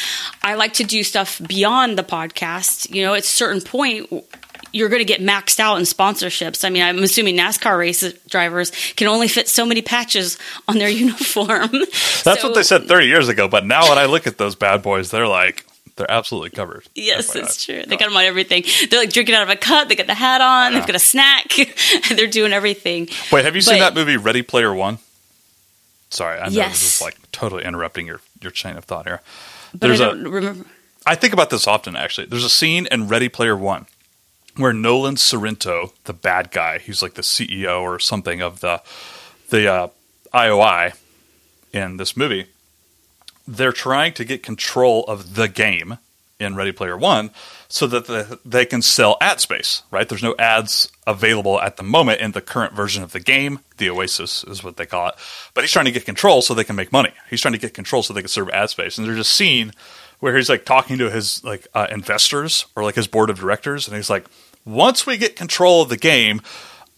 [0.42, 2.94] I like to do stuff beyond the podcast.
[2.94, 4.12] You know, at a certain point,
[4.72, 6.64] you're going to get maxed out in sponsorships.
[6.64, 10.88] I mean, I'm assuming NASCAR race drivers can only fit so many patches on their
[11.06, 11.70] uniform.
[12.24, 13.48] That's what they said 30 years ago.
[13.48, 15.64] But now when I look at those bad boys, they're like
[15.96, 16.84] they're absolutely covered.
[16.94, 17.82] Yes, it's true.
[17.86, 18.64] They got them on everything.
[18.90, 19.88] They're like drinking out of a cup.
[19.88, 20.72] They got the hat on.
[20.72, 21.52] They've got a snack.
[22.08, 23.08] They're doing everything.
[23.30, 24.98] Wait, have you seen that movie Ready Player One?
[26.10, 26.72] Sorry, I know Yes.
[26.80, 29.20] this is like totally interrupting your, your chain of thought here.
[29.72, 30.66] but There's I a- don't remember.
[31.06, 32.26] I think about this often, actually.
[32.28, 33.86] There's a scene in Ready Player One
[34.56, 38.82] where Nolan Sorrento, the bad guy, he's like the CEO or something of the
[39.50, 39.88] the uh,
[40.32, 40.96] IOI
[41.72, 42.46] in this movie.
[43.46, 45.98] They're trying to get control of the game
[46.38, 47.30] in Ready Player One
[47.68, 49.82] so that the, they can sell ad space.
[49.90, 50.08] Right?
[50.08, 53.60] There's no ads available at the moment in the current version of the game.
[53.78, 55.14] The Oasis is what they call it.
[55.54, 57.12] But he's trying to get control so they can make money.
[57.30, 58.98] He's trying to get control so they can serve ad space.
[58.98, 59.72] And there's a scene
[60.22, 63.88] where he's like talking to his like uh, investors or like his board of directors,
[63.88, 64.24] and he's like,
[64.64, 66.40] once we get control of the game,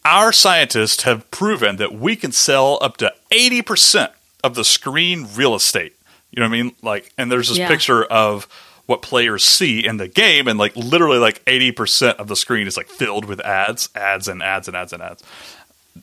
[0.04, 4.12] our scientists have proven that we can sell up to eighty percent
[4.44, 5.96] of the screen real estate.
[6.32, 6.74] You know what I mean?
[6.82, 7.68] Like, and there's this Yeah.
[7.68, 8.46] picture of
[8.84, 12.66] what players see in the game, and like literally like eighty percent of the screen
[12.66, 15.22] is like filled with ads, ads, and ads, and ads, and ads.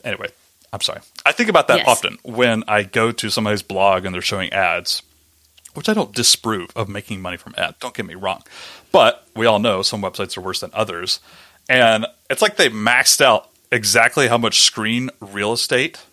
[0.04, 0.30] Anyway,
[0.74, 1.02] I'm sorry.
[1.24, 1.88] I think about that Yes.
[1.88, 5.04] often when I go to somebody's blog and they're showing ads
[5.74, 7.78] which I don't disprove of making money from ads.
[7.80, 8.44] Don't get me wrong,
[8.92, 11.20] but we all know some websites are worse than others,
[11.70, 16.04] and it's like they maxed out exactly how much screen real estate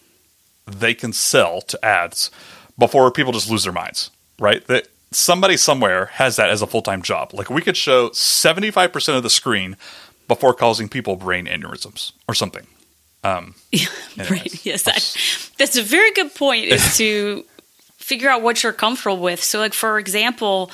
[0.67, 2.31] they can sell to ads
[2.79, 4.11] before people just lose their minds.
[4.39, 4.65] Right?
[4.69, 7.35] That somebody somewhere has that as a full time job.
[7.35, 9.77] Like we could show seventy five percent of the screen
[10.29, 12.67] before causing people brain aneurysms or something.
[13.25, 13.55] Um.
[14.19, 14.67] Right.
[14.67, 16.65] Yes, that, that's a very good point.
[16.65, 17.45] Is to
[18.09, 19.43] figure out what you're comfortable with.
[19.43, 20.71] So, like for example,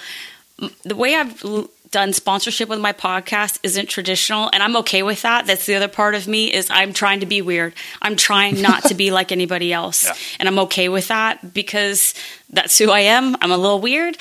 [0.85, 5.23] the way I've l- done sponsorship with my podcast isn't traditional, and I'm okay with
[5.23, 5.47] that.
[5.47, 7.75] That's the other part of me is I'm trying to be weird.
[8.03, 10.15] I'm trying not to be like anybody else, Yeah.
[10.39, 12.15] and I'm okay with that because
[12.51, 13.37] that's who I am.
[13.41, 14.17] I'm a little weird.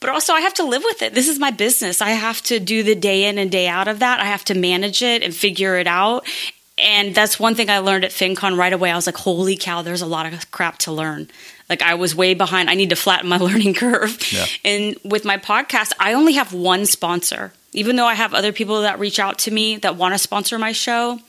[0.00, 1.12] But also, I have to live with it.
[1.14, 2.00] This is my business.
[2.00, 4.18] I have to do the day in and day out of that.
[4.20, 6.24] I have to manage it and figure it out.
[6.78, 8.90] And that's one thing I learned at FinCon right away.
[8.90, 11.28] I was like, holy cow, there's a lot of crap to learn.
[11.70, 12.68] Like I was way behind.
[12.68, 14.18] I need to flatten my learning curve.
[14.32, 14.46] Yeah.
[14.64, 17.52] And with my podcast, I only have one sponsor.
[17.72, 20.58] Even though I have other people that reach out to me that want to sponsor
[20.58, 21.20] my show,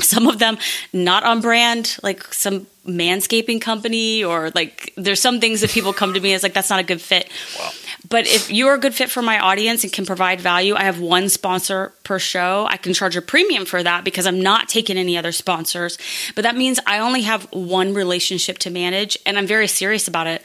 [0.00, 0.58] some of them
[0.92, 6.14] not on brand, like some manscaping company, or like there's some things that people come
[6.14, 7.30] to me as like that's not a good fit.
[7.58, 7.70] Wow.
[8.08, 10.98] But if you're a good fit for my audience and can provide value, I have
[10.98, 12.66] one sponsor per show.
[12.68, 15.98] I can charge a premium for that because I'm not taking any other sponsors.
[16.34, 20.26] But that means I only have one relationship to manage, and I'm very serious about
[20.26, 20.42] it.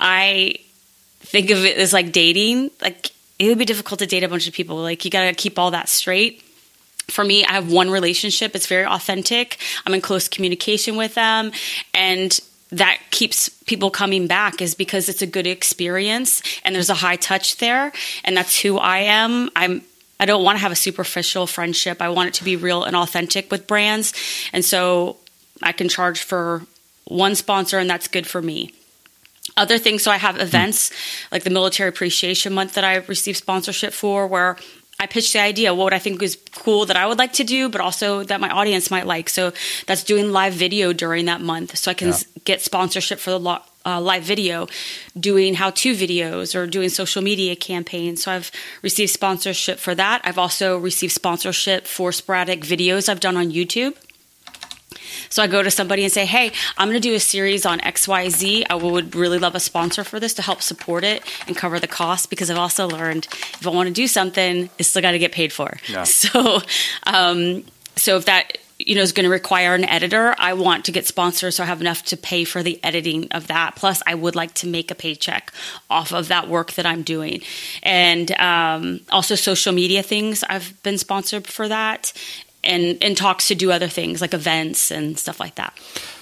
[0.00, 0.56] I
[1.20, 2.70] think of it as like dating.
[2.82, 4.76] Like it would be difficult to date a bunch of people.
[4.76, 6.43] Like you got to keep all that straight
[7.08, 8.54] for me, I have one relationship.
[8.54, 9.58] It's very authentic.
[9.86, 11.52] I'm in close communication with them.
[11.92, 12.38] And
[12.70, 17.16] that keeps people coming back is because it's a good experience and there's a high
[17.16, 17.92] touch there.
[18.24, 19.50] And that's who I am.
[19.54, 19.82] I'm
[20.20, 22.00] I don't want to have a superficial friendship.
[22.00, 24.14] I want it to be real and authentic with brands.
[24.52, 25.16] And so
[25.60, 26.62] I can charge for
[27.04, 28.72] one sponsor and that's good for me
[29.56, 30.90] other things so i have events
[31.30, 34.56] like the military appreciation month that i received sponsorship for where
[35.04, 37.60] i pitched the idea what i think is cool that i would like to do
[37.72, 39.26] but also that my audience might like.
[39.38, 39.42] So
[39.88, 41.70] that's doing live video during that month.
[41.82, 42.20] So i can Yeah.
[42.50, 44.56] get sponsorship for the lo- uh, live video
[45.28, 48.16] doing how-to videos or doing social media campaigns.
[48.22, 48.48] So i've
[48.88, 50.18] received sponsorship for that.
[50.26, 53.94] I've also received sponsorship for sporadic videos i've done on youtube
[55.28, 57.80] so I go to somebody and say, "Hey, I'm going to do a series on
[57.80, 58.64] XYZ.
[58.70, 61.88] I would really love a sponsor for this to help support it and cover the
[61.88, 65.18] cost because I've also learned if I want to do something, it's still got to
[65.18, 65.76] get paid for.
[65.88, 66.04] Yeah.
[66.24, 66.60] So,
[67.06, 67.64] um,
[67.96, 71.06] so if that you know is going to require an editor, I want to get
[71.06, 73.76] sponsors so I have enough to pay for the editing of that.
[73.76, 75.52] Plus, I would like to make a paycheck
[75.90, 77.42] off of that work that I'm doing,
[77.82, 80.44] and um, also social media things.
[80.48, 82.12] I've been sponsored for that.
[82.64, 85.78] And, and talks to do other things like events and stuff like that.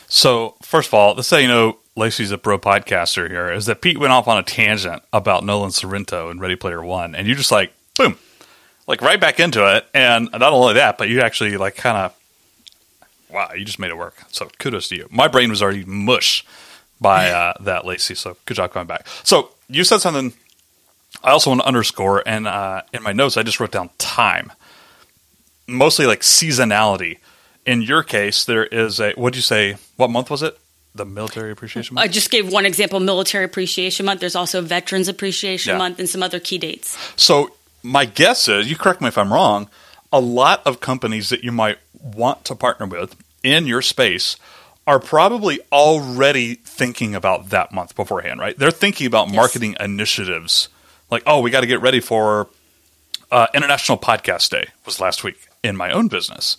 [0.09, 3.51] So, first of all, let's say you know Lacey's a pro podcaster here.
[3.51, 7.15] Is that Pete went off on a tangent about Nolan Sorrento and Ready Player One,
[7.15, 8.19] and you just like boom,
[8.87, 9.87] like right back into it.
[9.95, 12.15] And not only that, but you actually like kind of
[13.33, 14.23] wow, you just made it work.
[14.31, 15.09] So kudos to you.
[15.11, 16.45] My brain was already mush
[17.01, 18.15] by uh, that, Lacey.
[18.15, 19.07] So good job coming back.
[19.25, 20.35] So you said something.
[21.23, 24.51] I also want to underscore, and uh, in my notes, I just wrote down time,
[25.73, 27.19] mostly like seasonality.
[27.65, 29.77] In your case, there is a what would you say?
[29.97, 30.59] What month was it?
[30.95, 32.05] The military appreciation month.
[32.05, 34.21] I just gave one example Military Appreciation Month.
[34.21, 35.79] There's also Veterans Appreciation Yeah.
[35.79, 36.99] Month and some other key dates.
[37.17, 39.71] So my guess is, you correct me if I'm wrong,
[40.13, 44.37] a lot of companies that you might want to partner with in your space
[44.87, 48.59] are probably already thinking about that month beforehand, right?
[48.59, 49.37] They're thinking about Yes.
[49.37, 50.69] marketing initiatives
[51.11, 52.49] like, oh, we got to get ready for
[53.31, 56.57] uh, International Podcast Day was last week in my own business.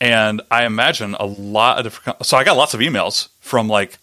[0.00, 2.26] And I imagine a lot of different.
[2.26, 3.98] So I got lots of emails from like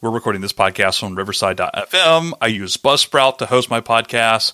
[0.00, 2.32] we're recording this podcast on Riverside.fm.
[2.40, 4.52] I use Buzzsprout to host my podcast.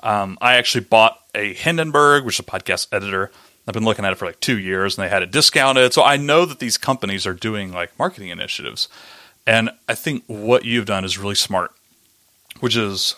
[0.00, 3.30] Um, I actually bought a Hindenburg, which is a podcast editor.
[3.66, 5.92] I've been looking at it for like two years, and they had it discounted.
[5.94, 8.88] So I know that these companies are doing like marketing initiatives,
[9.46, 11.72] and I think what you've done is really smart,
[12.60, 13.16] which is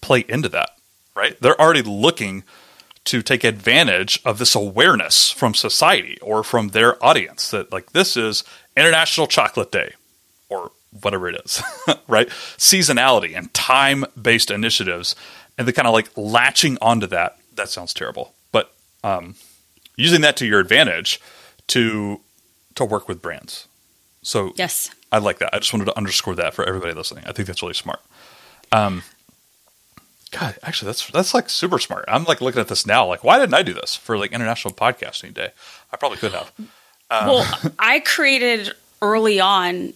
[0.00, 0.70] play into that.
[1.14, 1.40] Right?
[1.40, 2.44] They're already looking
[3.08, 8.16] to take advantage of this awareness from society or from their audience that like this
[8.16, 8.44] is
[8.76, 9.94] International Chocolate Day
[10.48, 11.62] or whatever it is,
[12.08, 12.28] right?
[12.56, 15.16] Seasonality and time based initiatives
[15.56, 17.38] and the kind of like latching onto that.
[17.54, 19.34] That sounds terrible, but um,
[19.96, 21.20] using that to your advantage
[21.68, 22.20] to
[22.74, 23.66] to work with brands.
[24.22, 25.54] So yes, I like that.
[25.54, 27.24] I just wanted to underscore that for everybody listening.
[27.26, 28.00] I think that's really smart.
[28.70, 29.02] Um,
[30.30, 32.04] God, actually, that's that's like super smart.
[32.08, 34.74] I'm like looking at this now, like, why didn't I do this for like International
[34.74, 35.50] Podcasting Day?
[35.92, 36.52] I probably could have.
[37.10, 39.94] Um, well, I created early on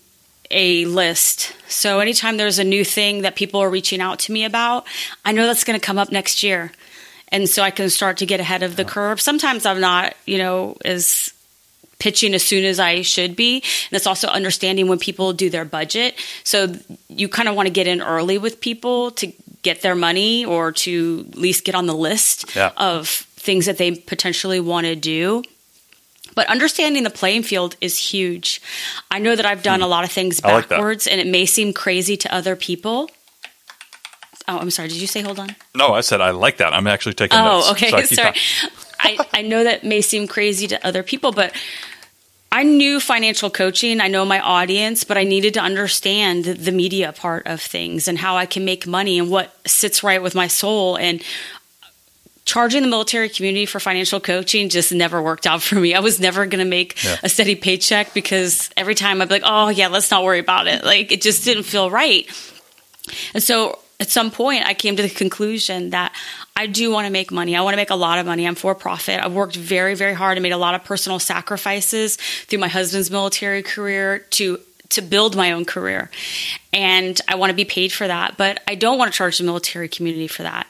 [0.51, 1.55] a list.
[1.69, 4.87] So anytime there's a new thing that people are reaching out to me about,
[5.25, 6.73] I know that's going to come up next year.
[7.29, 9.21] And so I can start to get ahead of the curve.
[9.21, 11.33] Sometimes I'm not, you know, as
[11.99, 13.57] pitching as soon as I should be.
[13.57, 16.15] And it's also understanding when people do their budget.
[16.45, 16.75] So
[17.09, 20.73] you kind of want to get in early with people to get their money or
[20.73, 22.73] to at least get on the list yeah.
[22.77, 25.43] of things that they potentially want to do.
[26.35, 28.63] But understanding the playing field is huge.
[29.11, 29.85] I know that I've done hmm.
[29.85, 33.11] a lot of things backwards, like and it may seem crazy to other people.
[34.49, 34.89] Oh, I'm sorry.
[34.89, 35.55] Did you say hold on?
[35.75, 36.73] No, I said I like that.
[36.73, 37.71] I'm actually taking oh, notes.
[37.73, 37.91] okay.
[38.07, 38.35] So sorry.
[39.01, 41.55] I, I know that may seem crazy to other people, but
[42.55, 44.03] I knew financial coaching.
[44.03, 48.19] I know my audience, but I needed to understand the media part of things and
[48.19, 50.97] how I can make money and what sits right with my soul.
[50.97, 51.23] And
[52.45, 55.95] charging the military community for financial coaching just never worked out for me.
[55.95, 57.17] I was never going to make yeah.
[57.23, 60.67] a steady paycheck because every time I'd be like, oh, yeah, let's not worry about
[60.67, 60.85] it.
[60.85, 62.27] Like, it just didn't feel right.
[63.33, 66.13] And so at some point, I came to the conclusion that
[66.57, 67.57] I do want to make money.
[67.57, 68.47] I want to make a lot of money.
[68.47, 69.25] I'm for profit.
[69.25, 73.11] I've worked very, very hard and made a lot of personal sacrifices through my husband's
[73.11, 74.59] military career to
[74.91, 76.11] to build my own career.
[76.71, 79.45] And I want to be paid for that, but I don't want to charge the
[79.45, 80.67] military community for that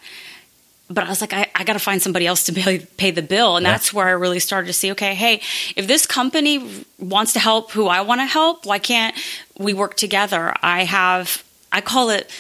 [0.91, 3.23] but I was like, I, I got to find somebody else to pay, pay the
[3.23, 3.57] bill.
[3.57, 3.73] And yeah.
[3.73, 5.41] that's where I really started to see, okay, hey,
[5.75, 9.17] if this company wants to help who I want to help, why can't
[9.59, 10.55] we work together?
[10.63, 11.43] I have,
[11.73, 12.31] I call it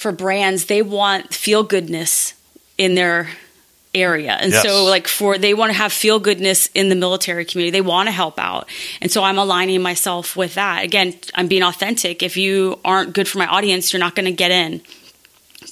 [0.00, 2.32] for brands, they want feel goodness
[2.78, 3.28] in their
[3.94, 4.32] area.
[4.32, 4.62] And yes.
[4.62, 7.70] so like for they want to have feel goodness in the military community.
[7.70, 8.66] They want to help out.
[9.02, 10.84] And so I'm aligning myself with that.
[10.84, 12.22] Again, I'm being authentic.
[12.22, 14.80] If you aren't good for my audience, you're not going to get in.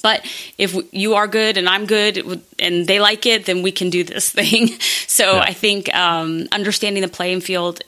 [0.03, 0.23] But
[0.59, 4.03] if you are good and I'm good and they like it, then we can do
[4.03, 4.67] this thing.
[5.07, 5.39] So yeah.
[5.39, 7.81] I think um, understanding the playing field,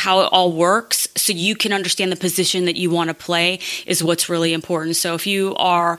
[0.00, 3.60] how it all works, so you can understand the position that you want to play
[3.86, 4.96] is what's really important.
[4.96, 5.98] So if you are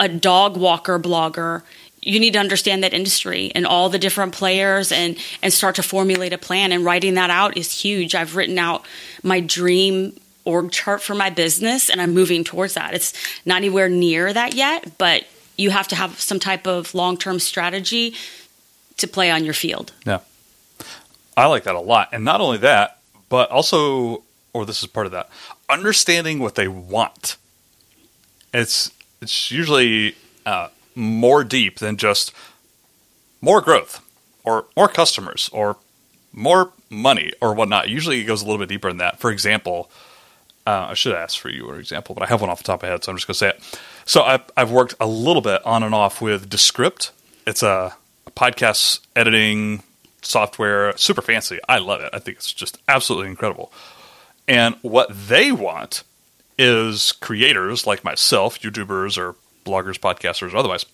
[0.00, 1.62] a dog walker blogger,
[2.02, 5.82] you need to understand that industry and all the different players and and start to
[5.82, 8.14] formulate a plan and writing that out is huge.
[8.14, 8.84] I've written out
[9.22, 12.94] my dream org chart for my business and I'm moving towards that.
[12.94, 13.12] It's
[13.44, 15.24] not anywhere near that yet, but
[15.56, 18.14] you have to have some type of long term strategy
[18.96, 19.92] to play on your field.
[20.06, 20.20] Yeah.
[21.36, 22.08] I like that a lot.
[22.12, 22.97] And not only that,
[23.28, 25.28] but also, or this is part of that,
[25.68, 27.36] understanding what they want.
[28.52, 32.32] It's it's usually uh, more deep than just
[33.40, 34.04] more growth
[34.44, 35.76] or more customers or
[36.32, 37.88] more money or whatnot.
[37.88, 39.18] Usually it goes a little bit deeper than that.
[39.18, 39.90] For example,
[40.66, 42.80] uh, I should ask for you an example, but I have one off the top
[42.80, 43.80] of my head, so I'm just going to say it.
[44.04, 47.10] So I've, I've, worked a little bit on and off with Descript.
[47.46, 47.94] It's a,
[48.26, 49.82] a podcast editing
[50.22, 51.58] software, super fancy.
[51.68, 52.10] I love it.
[52.12, 53.72] I think it's just absolutely incredible.
[54.46, 56.02] And what they want
[56.58, 60.86] is creators like myself, YouTubers or bloggers, podcasters, or otherwise,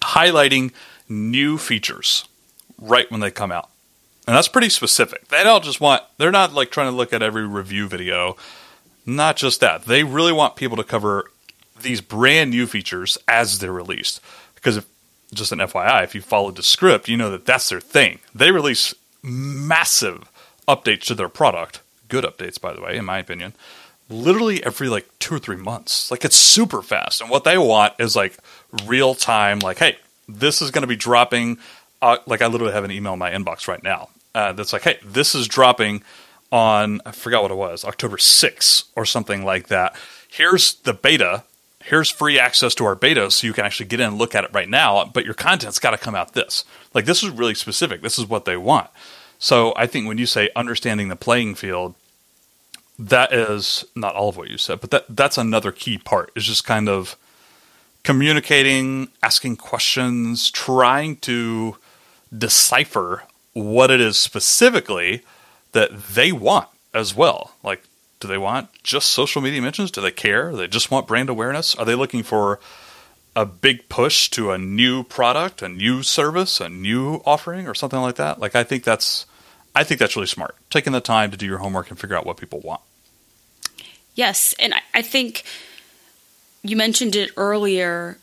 [0.00, 0.72] highlighting
[1.08, 2.26] new features
[2.78, 3.70] right when they come out.
[4.26, 5.28] And that's pretty specific.
[5.28, 8.36] They don't just want, they're not like trying to look at every review video
[9.06, 11.30] not just that, they really want people to cover
[11.80, 14.20] these brand new features as they're released.
[14.54, 14.86] Because if,
[15.34, 18.18] just an FYI, if you followed Descript, you know that that's their thing.
[18.34, 20.30] They release massive
[20.68, 23.54] updates to their product, good updates, by the way, in my opinion,
[24.08, 26.10] literally every like two or three months.
[26.10, 27.20] Like it's super fast.
[27.20, 28.36] And what they want is like
[28.86, 29.96] real time, like, hey,
[30.28, 31.58] this is going to be dropping.
[32.00, 34.82] Uh, like I literally have an email in my inbox right now uh, that's like,
[34.82, 36.02] hey, this is dropping
[36.50, 39.96] on I forgot what it was, October 6th or something like that.
[40.28, 41.44] Here's the beta.
[41.84, 44.44] Here's free access to our beta so you can actually get in and look at
[44.44, 46.64] it right now, but your content's got to come out this.
[46.94, 48.02] Like this is really specific.
[48.02, 48.88] This is what they want.
[49.38, 51.94] So I think when you say understanding the playing field,
[52.98, 56.30] that is not all of what you said, but that that's another key part.
[56.36, 57.16] Is just kind of
[58.04, 61.76] communicating, asking questions, trying to
[62.36, 65.22] decipher what it is specifically
[65.72, 67.52] that they want as well.
[67.62, 67.82] Like,
[68.22, 69.90] do they want just social media mentions?
[69.90, 70.52] Do they care?
[70.52, 71.74] Do they just want brand awareness?
[71.74, 72.60] Are they looking for
[73.34, 78.00] a big push to a new product, a new service, a new offering, or something
[78.00, 78.38] like that?
[78.38, 79.26] Like, I think that's
[79.74, 80.54] I think that's really smart.
[80.70, 82.80] Taking the time to do your homework and figure out what people want.
[84.14, 85.44] Yes, and I, I think
[86.62, 88.18] you mentioned it earlier.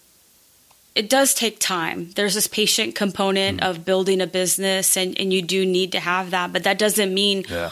[0.95, 2.12] It does take time.
[2.16, 3.70] There's this patient component mm-hmm.
[3.70, 6.54] of building a business, and, and you do need to have that.
[6.54, 7.72] But that doesn't mean yeah.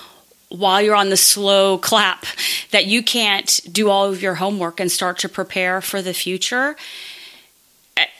[0.49, 2.25] While you're on the slow clap
[2.71, 6.75] that you can't do all of your homework and start to prepare for the future.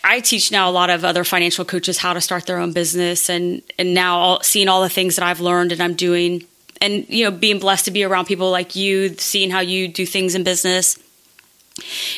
[0.04, 3.30] I teach now a lot of other financial coaches how to start their own business,
[3.30, 6.46] and and now all, seeing all the things that I've learned and I'm doing,
[6.82, 10.06] and you know being blessed to be around people like you, seeing how you do
[10.06, 10.98] things in business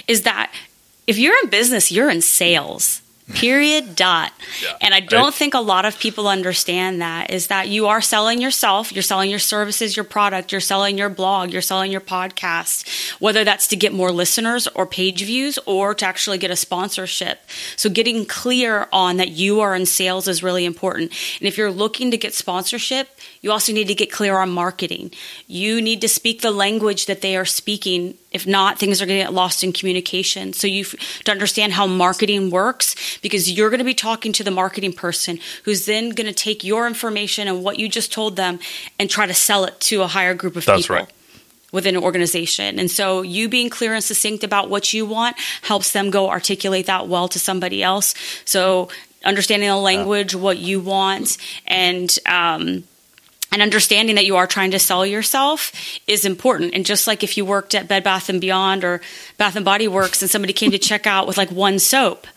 [0.08, 0.52] is that
[1.08, 3.02] if you're in business, you're in sales.
[3.34, 3.96] Period.
[3.96, 4.32] Dot.
[4.62, 5.34] Yeah, and I don't right.
[5.34, 9.30] think a lot of people understand that is that you are selling yourself, you're selling
[9.30, 12.88] your services, your product, you're selling your blog, you're selling your podcast,
[13.20, 17.42] whether that's to get more listeners or page views or to actually get a sponsorship.
[17.76, 21.12] So getting clear on that you are in sales is really important.
[21.40, 23.10] And if you're looking to get sponsorship,
[23.42, 25.12] you also need to get clear on marketing.
[25.48, 28.16] You need to speak the language that they are speaking.
[28.32, 30.54] If not, things are going to get lost in communication.
[30.54, 34.52] So you to understand how marketing works because you're going to be talking to the
[34.52, 38.60] marketing person who's then going to take your information and what you just told them
[39.00, 40.98] and try to sell it to a higher group of That's people.
[40.98, 41.14] Right
[41.72, 42.80] within an organization.
[42.80, 46.88] And so you being clear and succinct about what you want helps them go articulate
[46.88, 48.16] that well to somebody else.
[48.44, 48.90] So
[49.24, 51.38] understanding the language, what you want,
[51.68, 52.84] and um,
[53.52, 55.72] and understanding that you are trying to sell yourself
[56.08, 56.74] is important.
[56.74, 59.02] And just like if you worked at Bed Bath and Beyond or
[59.38, 62.28] Bath and Body Works and somebody came to check out with like one soap,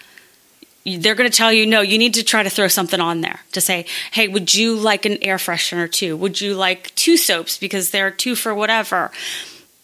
[0.84, 3.40] they're going to tell you no you need to try to throw something on there
[3.52, 6.16] to say hey would you like an air freshener too?
[6.16, 9.12] Would you like two soaps because they're two for whatever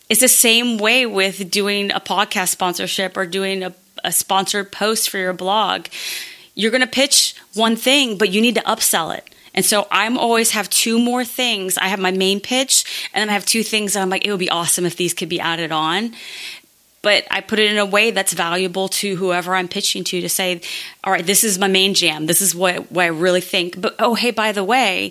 [0.09, 5.11] it's the same way with doing a podcast sponsorship or doing a, a sponsored post
[5.11, 5.87] for your blog.
[6.55, 9.29] You're going to pitch one thing but you need to upsell it
[9.59, 11.79] and so I'm always have two more things.
[11.79, 14.39] I have my main pitch and then I have two things I'm like, it would
[14.39, 16.15] be awesome if these could be added on.
[17.03, 20.29] But I put it in a way that's valuable to whoever I'm pitching to to
[20.29, 20.61] say,
[21.03, 22.27] all right, this is my main jam.
[22.27, 23.81] This is what, what I really think.
[23.81, 25.11] But oh, hey, by the way,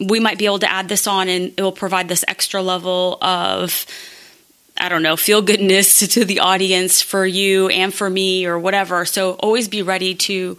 [0.00, 3.16] we might be able to add this on and it will provide this extra level
[3.22, 3.86] of
[4.76, 8.58] I don't know, feel goodness to, to, the audience for you and for me or
[8.58, 9.04] whatever.
[9.04, 10.56] So always be ready to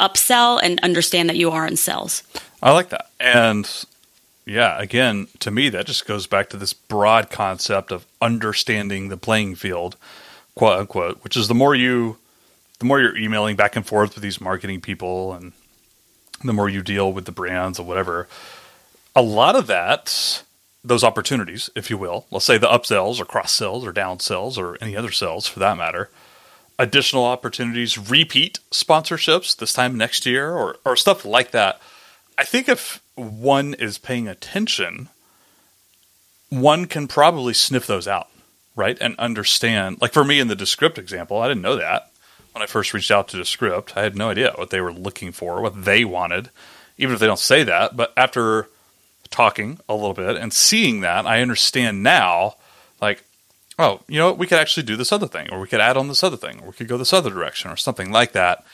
[0.00, 2.22] upsell and understand that you are in sales.
[2.62, 3.10] I like that.
[3.20, 3.68] And
[4.46, 9.16] yeah, again, to me, that just goes back to this broad concept of understanding the
[9.16, 9.96] playing field,
[10.54, 12.18] quote unquote, which is the more you,
[12.78, 15.52] the more you're emailing back and forth with these marketing people and
[16.42, 18.28] the more you deal with the brands or whatever,
[19.16, 20.42] a lot of that,
[20.82, 24.58] those opportunities, if you will, let's say the upsells or cross sells or down sells
[24.58, 26.10] or any other sells for that matter,
[26.78, 31.80] additional opportunities, repeat sponsorships this time next year, or, or stuff like that.
[32.36, 35.08] I think if one is paying attention,
[36.50, 38.28] one can probably sniff those out,
[38.74, 38.98] right?
[39.00, 40.00] And understand.
[40.00, 42.10] Like for me in the Descript example, I didn't know that
[42.52, 43.96] when I first reached out to Descript.
[43.96, 46.50] I had no idea what they were looking for, what they wanted,
[46.98, 47.96] even if they don't say that.
[47.96, 48.68] But after
[49.30, 52.54] talking a little bit and seeing that, I understand now,
[53.00, 53.24] like,
[53.78, 55.96] oh, you know what, we could actually do this other thing, or we could add
[55.96, 58.64] on this other thing, or we could go this other direction, or something like that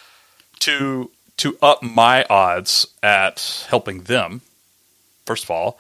[0.61, 4.43] to to up my odds at helping them.
[5.25, 5.79] First of all,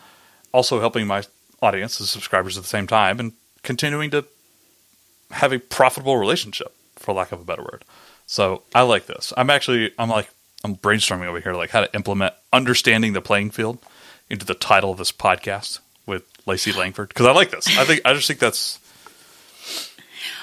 [0.52, 1.22] also helping my
[1.60, 4.24] audience, the subscribers at the same time, and continuing to
[5.32, 7.84] have a profitable relationship, for lack of a better word.
[8.26, 9.32] So I like this.
[9.36, 10.30] I'm actually I'm like
[10.64, 13.78] I'm brainstorming over here, like how to implement understanding the playing field
[14.28, 17.66] into the title of this podcast with Lacey Langford because I like this.
[17.78, 18.78] I think I just think that's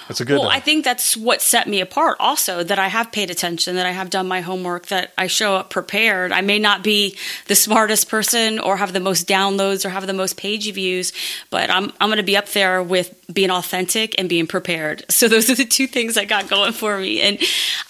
[0.08, 0.40] that's a good.
[0.40, 2.18] Well, I think that's what set me apart.
[2.20, 5.56] Also, that I have paid attention, that I have done my homework, that I show
[5.56, 6.32] up prepared.
[6.32, 10.14] I may not be the smartest person, or have the most downloads, or have the
[10.14, 11.12] most page views,
[11.50, 15.04] but I'm I'm going to be up there with being authentic and being prepared.
[15.10, 17.20] So those are the two things I got going for me.
[17.22, 17.40] And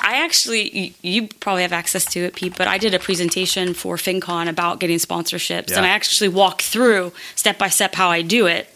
[0.02, 3.98] I actually, you probably have access to it, Pete, but I did a presentation for
[3.98, 5.78] FinCon about getting sponsorships, yeah.
[5.78, 8.74] and I actually walked through step by step how I do it.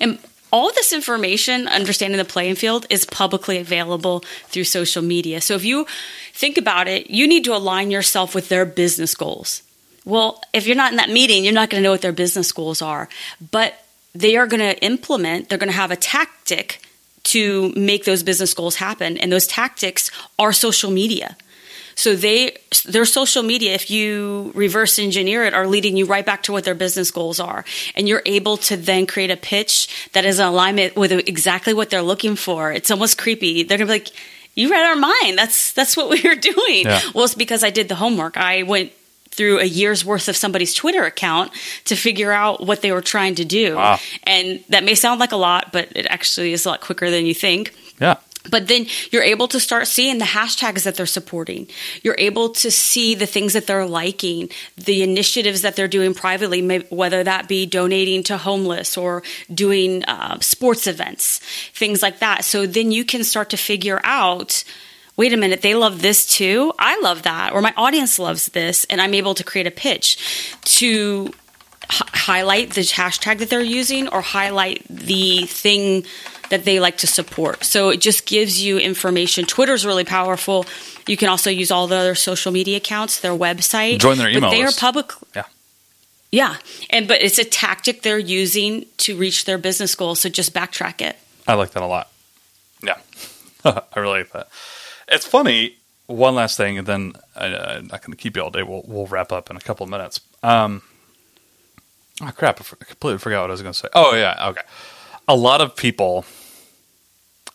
[0.00, 0.18] And
[0.52, 5.40] all of this information, understanding the playing field, is publicly available through social media.
[5.40, 5.86] So if you
[6.34, 9.62] think about it, you need to align yourself with their business goals.
[10.04, 12.52] Well, if you're not in that meeting, you're not going to know what their business
[12.52, 13.08] goals are.
[13.50, 13.82] But
[14.14, 16.82] they are going to implement, they're going to have a tactic
[17.24, 19.16] to make those business goals happen.
[19.16, 21.36] And those tactics are social media.
[21.94, 26.42] So they their social media, if you reverse engineer it, are leading you right back
[26.44, 27.64] to what their business goals are,
[27.94, 31.90] and you're able to then create a pitch that is in alignment with exactly what
[31.90, 32.72] they're looking for.
[32.72, 33.62] It's almost creepy.
[33.62, 34.08] They're gonna be like,
[34.54, 35.38] "You read our mind.
[35.38, 37.00] That's that's what we were doing." Yeah.
[37.14, 38.36] Well, it's because I did the homework.
[38.36, 38.92] I went
[39.32, 41.52] through a year's worth of somebody's Twitter account
[41.86, 43.76] to figure out what they were trying to do.
[43.76, 43.98] Wow.
[44.24, 47.24] And that may sound like a lot, but it actually is a lot quicker than
[47.24, 47.74] you think.
[47.98, 48.16] Yeah.
[48.50, 51.68] But then you're able to start seeing the hashtags that they're supporting.
[52.02, 56.80] You're able to see the things that they're liking, the initiatives that they're doing privately,
[56.90, 59.22] whether that be donating to homeless or
[59.52, 61.38] doing uh, sports events,
[61.72, 62.44] things like that.
[62.44, 64.64] So then you can start to figure out
[65.16, 66.72] wait a minute, they love this too.
[66.78, 67.52] I love that.
[67.52, 68.84] Or my audience loves this.
[68.84, 71.32] And I'm able to create a pitch to
[71.84, 76.04] h- highlight the hashtag that they're using or highlight the thing
[76.52, 77.64] that they like to support.
[77.64, 79.46] So it just gives you information.
[79.46, 80.66] Twitter's really powerful.
[81.08, 84.00] You can also use all the other social media accounts, their website.
[84.00, 84.76] Join their email But they list.
[84.76, 85.12] are public.
[85.34, 85.44] Yeah.
[86.30, 86.56] Yeah.
[86.90, 90.20] And but it's a tactic they're using to reach their business goals.
[90.20, 91.16] So just backtrack it.
[91.48, 92.10] I like that a lot.
[92.82, 92.98] Yeah.
[93.64, 94.48] I really like that.
[95.08, 95.76] It's funny.
[96.06, 98.62] One last thing, and then I, I'm not going to keep you all day.
[98.62, 100.20] We'll, we'll wrap up in a couple of minutes.
[100.42, 100.82] Um,
[102.20, 102.60] oh, crap.
[102.60, 103.88] I completely forgot what I was going to say.
[103.94, 104.48] Oh, yeah.
[104.50, 104.60] Okay.
[105.28, 106.26] A lot of people,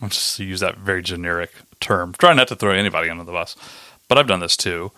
[0.02, 3.56] I'm just use that very generic term, try not to throw anybody under the bus,
[4.08, 4.91] but I've done this too.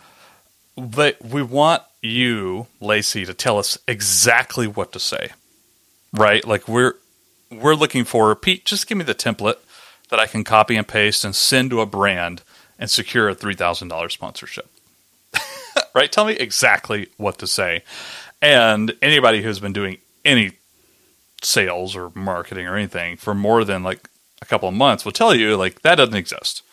[0.78, 5.32] They, we want you, Lacey, to tell us exactly what to say,
[6.14, 6.46] right?
[6.46, 6.96] Like we're
[7.52, 8.66] we're looking for Pete.
[8.66, 9.58] Just give me the template
[10.10, 12.44] that I can copy and paste and send to a brand
[12.78, 14.70] and secure a three thousand dollars sponsorship.
[15.94, 16.12] right?
[16.12, 17.84] Tell me exactly what to say.
[18.42, 20.54] And anybody who's been doing any
[21.42, 24.10] sales or marketing or anything for more than like
[24.42, 26.64] a couple of months will tell you like that doesn't exist.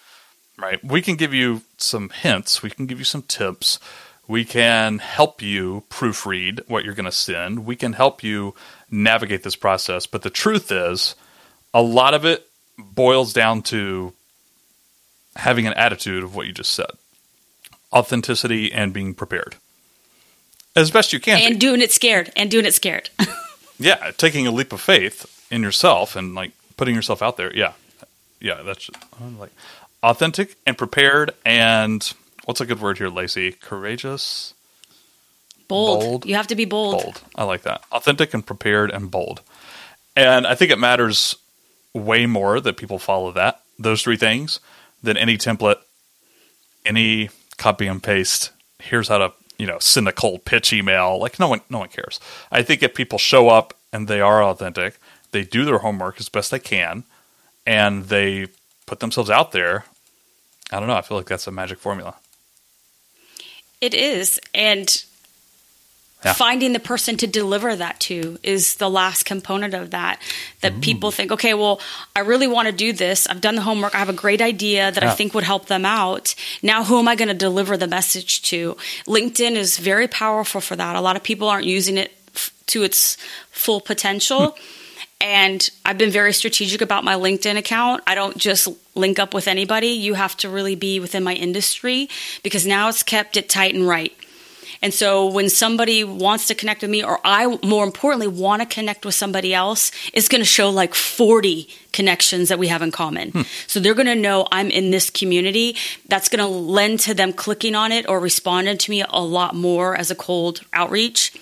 [0.59, 0.83] Right?
[0.83, 3.79] We can give you some hints, we can give you some tips.
[4.29, 7.65] We can help you proofread what you're going to send.
[7.65, 8.57] We can help you
[8.91, 11.15] navigate this process, but the truth is
[11.73, 14.15] a lot of it boils down to
[15.37, 16.91] having an attitude of what you just said.
[17.93, 19.57] Authenticity and being prepared.
[20.75, 21.39] As best you can.
[21.39, 21.45] be.
[21.45, 22.33] And doing it scared.
[22.37, 23.11] And doing it scared.
[23.79, 27.55] yeah, taking a leap of faith in yourself and like putting yourself out there.
[27.55, 27.73] Yeah,
[28.41, 29.53] yeah, that's I'm like
[30.03, 32.13] authentic and prepared and
[32.45, 33.53] what's a good word here, Lacey?
[33.53, 34.55] Courageous,
[35.69, 36.01] bold.
[36.01, 36.27] Bold.
[36.27, 37.03] You have to be bold.
[37.03, 37.23] bold.
[37.35, 37.83] I like that.
[37.93, 39.43] Authentic and prepared and bold.
[40.15, 41.37] And I think it matters
[41.93, 44.61] way more that people follow that those three things
[45.03, 45.79] than any template,
[46.85, 48.51] any copy and paste.
[48.79, 51.19] Here's how to you know send a cold pitch email.
[51.19, 52.21] Like no one no one cares.
[52.51, 54.99] I think if people show up and they are authentic,
[55.37, 57.05] they do their homework as best they can,
[57.67, 58.47] and they
[58.87, 59.85] put themselves out there.
[60.73, 60.97] I don't know.
[60.97, 62.15] I feel like that's a magic formula.
[63.81, 64.41] It is.
[64.55, 65.03] And
[66.25, 66.33] Yeah.
[66.33, 70.19] finding the person to deliver that to is the last component of that.
[70.63, 71.81] That people think, okay, well,
[72.17, 73.27] I really want to do this.
[73.29, 73.95] I've done the homework.
[73.95, 75.13] I have a great idea that Yeah.
[75.13, 76.35] I think would help them out.
[76.63, 78.77] Now, who am I going to deliver the message to?
[79.07, 80.97] LinkedIn is very powerful for that.
[80.97, 83.19] A lot of people aren't using it f- to its
[83.53, 84.57] full potential.
[84.57, 84.63] Hmm.
[85.21, 88.03] And I've been very strategic about my LinkedIn account.
[88.07, 89.89] I don't just link up with anybody.
[89.89, 92.09] You have to really be within my industry
[92.43, 94.13] because now it's kept it tight and right.
[94.83, 98.67] And so when somebody wants to connect with me, or I more importantly want to
[98.67, 102.91] connect with somebody else, it's going to show like 40 connections that we have in
[102.91, 103.31] common.
[103.31, 103.43] Hmm.
[103.67, 105.77] So they're going to know I'm in this community.
[106.09, 109.55] That's going to lend to them clicking on it or responding to me a lot
[109.55, 111.33] more as a cold outreach.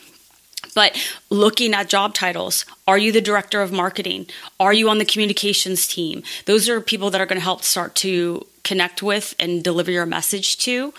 [0.75, 1.01] But
[1.31, 4.27] looking at job titles, are you the director of marketing?
[4.59, 6.22] Are you on the communications team?
[6.47, 10.07] Those are people that are going to help start to connect with and deliver your
[10.07, 10.93] message to.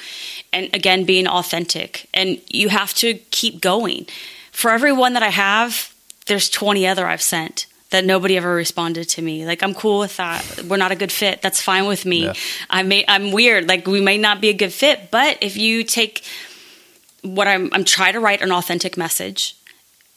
[0.54, 2.08] And again, being authentic.
[2.14, 4.06] And you have to keep going.
[4.52, 5.94] For every one that I have,
[6.28, 9.46] there's 20 other I've sent that nobody ever responded to me.
[9.46, 10.64] Like I'm cool with that.
[10.68, 11.42] We're not a good fit.
[11.42, 12.26] That's fine with me.
[12.26, 12.34] Yeah.
[12.70, 13.68] I may I'm weird.
[13.68, 16.24] Like we may not be a good fit, but if you take
[17.22, 19.56] what I'm I'm trying to write an authentic message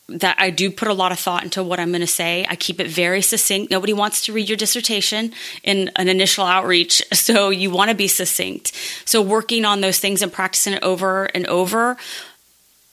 [0.08, 2.46] that I do put a lot of thought into what I'm going to say.
[2.48, 3.70] I keep it very succinct.
[3.70, 5.32] Nobody wants to read your dissertation
[5.62, 8.72] in an initial outreach, so you want to be succinct.
[9.04, 11.96] So working on those things and practicing it over and over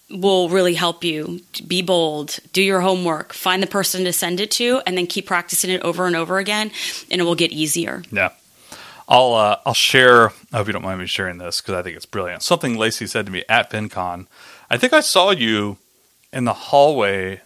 [0.10, 1.42] will really help you.
[1.66, 5.26] Be bold, do your homework, find the person to send it to, and then keep
[5.26, 6.72] practicing it over and over again,
[7.10, 8.04] and it will get easier.
[8.12, 8.30] Yeah.
[9.08, 10.30] I'll uh, I'll share.
[10.52, 12.42] I hope you don't mind me sharing this because I think it's brilliant.
[12.42, 14.26] Something Lacey said to me at FinCon.
[14.70, 15.78] I think I saw you
[16.36, 17.42] in the hallway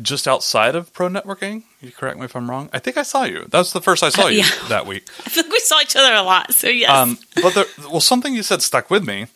[0.00, 1.64] just outside of pro networking.
[1.80, 2.70] You correct me if I'm wrong.
[2.72, 3.46] I think I saw you.
[3.50, 5.06] That's the first I saw Uh, you that week.
[5.26, 6.52] I feel like we saw each other a lot.
[6.54, 6.90] So yes.
[6.90, 9.26] Um, but there, well, something you said stuck with me.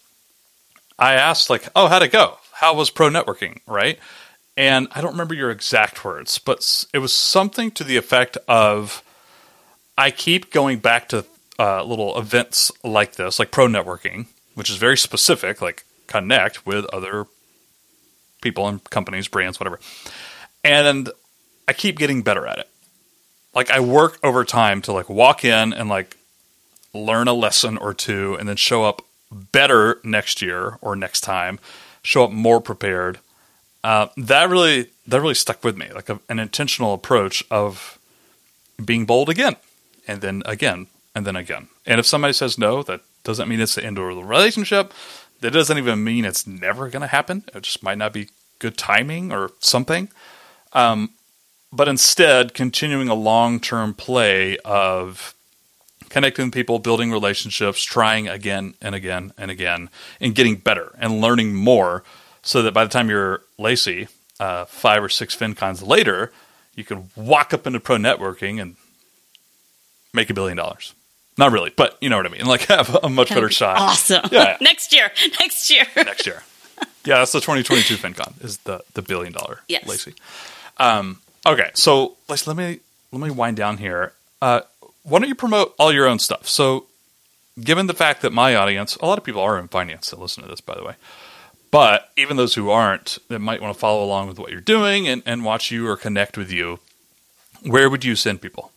[0.99, 2.39] I asked like, "Oh, how'd it go?
[2.53, 3.99] How was pro networking?" Right,
[4.57, 9.03] and I don't remember your exact words, but it was something to the effect of,
[9.99, 11.25] "I keep going back to
[11.59, 16.85] uh, little events like this, like pro networking, which is very specific, like connect with
[16.87, 17.27] other
[18.45, 19.81] people and companies, brands, whatever,
[20.63, 21.11] and
[21.67, 22.69] I keep getting better at it.
[23.55, 26.17] Like I work over time to like walk in and like
[26.93, 31.59] learn a lesson or two and then show up better next year or next time
[32.03, 33.19] show up more prepared.
[33.83, 37.99] Uh, that really that really stuck with me like a, an intentional approach of
[38.85, 39.57] being bold again
[40.07, 41.69] and then again and then again.
[41.87, 44.93] And if somebody says no that doesn't mean it's the end of the relationship
[45.45, 48.29] that doesn't even mean it's never going to happen it just might not be
[48.59, 50.09] good timing or something
[50.73, 51.11] um,
[51.73, 55.35] but instead continuing a long-term play of
[56.15, 59.91] connecting people, building relationships, trying again and again and again,
[60.21, 62.05] and getting better and learning more
[62.41, 64.07] so that by the time you're Lacey,
[64.39, 66.31] uh, five or six FinCons later,
[66.77, 68.77] you can walk up into pro networking and
[70.13, 70.95] make a billion dollars.
[71.37, 72.47] Not really, but you know what I mean.
[72.47, 74.25] Like have a much better shot awesome.
[74.31, 74.57] Yeah.
[74.61, 75.11] next year.
[75.41, 75.85] Next year.
[75.97, 76.43] next year.
[77.05, 79.87] Yeah, that's the 2022 FinCon is the the billion dollar Yes.
[79.87, 80.15] Lacey.
[80.79, 82.81] Um, okay, so Lacey, let me
[83.13, 84.13] let me wind down here.
[84.41, 84.61] Uh,
[85.03, 86.49] why don't you promote all your own stuff?
[86.49, 86.87] So,
[87.63, 90.43] given the fact that my audience, a lot of people are in finance that listen
[90.43, 90.95] to this, by the way,
[91.71, 95.07] but even those who aren't, that might want to follow along with what you're doing
[95.07, 96.81] and, and watch you or connect with you,
[97.63, 98.73] where would you send people?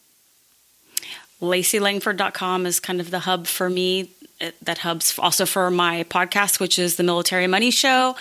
[1.42, 4.12] LaceyLangford.com is kind of the hub for me.
[4.40, 8.16] It- That hub's also for my podcast, which is the Military Money Show.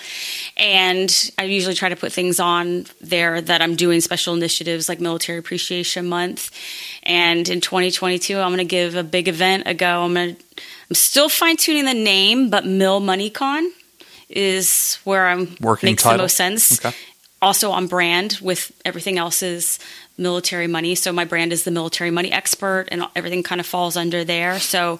[0.55, 4.99] And I usually try to put things on there that I'm doing special initiatives like
[4.99, 6.49] Military Appreciation Month.
[7.03, 10.03] And in 2022, I'm going to give a big event a go.
[10.03, 10.41] I'm going to,
[10.89, 13.71] I'm still fine tuning the name, but Mill Money Con
[14.27, 16.17] is where I'm Working makes title?
[16.17, 16.95] the most sense Okay.
[17.43, 19.77] also on brand with everything else is
[20.17, 20.95] military money.
[20.95, 24.59] So my brand is the military money expert, and everything kind of falls under there.
[24.59, 24.99] So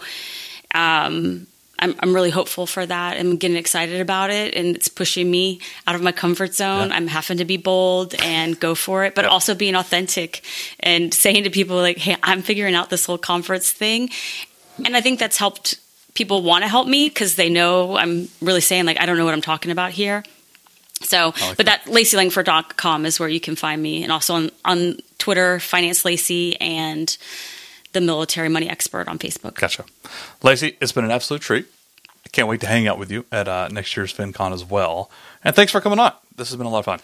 [0.76, 1.48] um,
[1.80, 3.18] I'm, I'm really hopeful for that.
[3.18, 6.90] I'm getting excited about it, and it's pushing me out of my comfort zone.
[6.90, 6.96] Yeah.
[6.96, 9.32] I'm having to be bold and go for it, but Yep.
[9.32, 10.44] also being authentic
[10.80, 14.10] and saying to people like, "Hey, I'm figuring out this whole conference thing,"
[14.86, 15.80] and I think that's helped
[16.14, 19.26] people want to help me because they know I'm really saying like, "I don't know
[19.26, 20.24] what I'm talking about here."
[21.04, 24.98] So, like but that laceylangford.com is where you can find me, and also on, on
[25.20, 27.16] Twitter, Finance Lacey, and
[27.94, 29.56] the Military Money Expert on Facebook.
[29.56, 29.86] Gotcha.
[30.44, 31.66] Lacey, it's been an absolute treat.
[32.26, 35.10] I can't wait to hang out with you at uh, next year's FinCon as well.
[35.44, 36.12] And thanks for coming on.
[36.36, 37.00] This has been a lot of fun.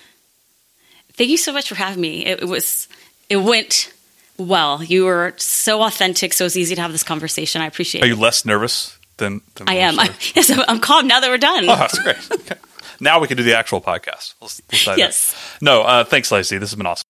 [1.14, 2.26] Thank you so much for having me.
[2.26, 2.88] It, it was,
[3.30, 3.94] it went
[4.38, 4.84] well.
[4.84, 7.62] You were so authentic, so it's easy to have this conversation.
[7.62, 8.12] I appreciate Are it.
[8.12, 10.00] Are you less nervous than, than I am.
[10.00, 11.64] I, yes, I'm- I'm calm now that we're done.
[11.70, 12.32] Oh, that's great.
[12.32, 12.56] Okay.
[13.00, 14.36] Now we can do the actual podcast.
[14.42, 14.98] Let's, let's in.
[14.98, 15.36] Yes.
[15.62, 16.58] No, uh, thanks, Lacey.
[16.58, 17.04] This has been awesome.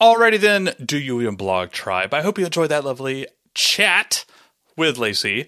[0.00, 2.12] Alrighty then, do you even blog tribe?
[2.12, 4.24] I hope you enjoyed that lovely chat
[4.76, 5.46] with Lacey.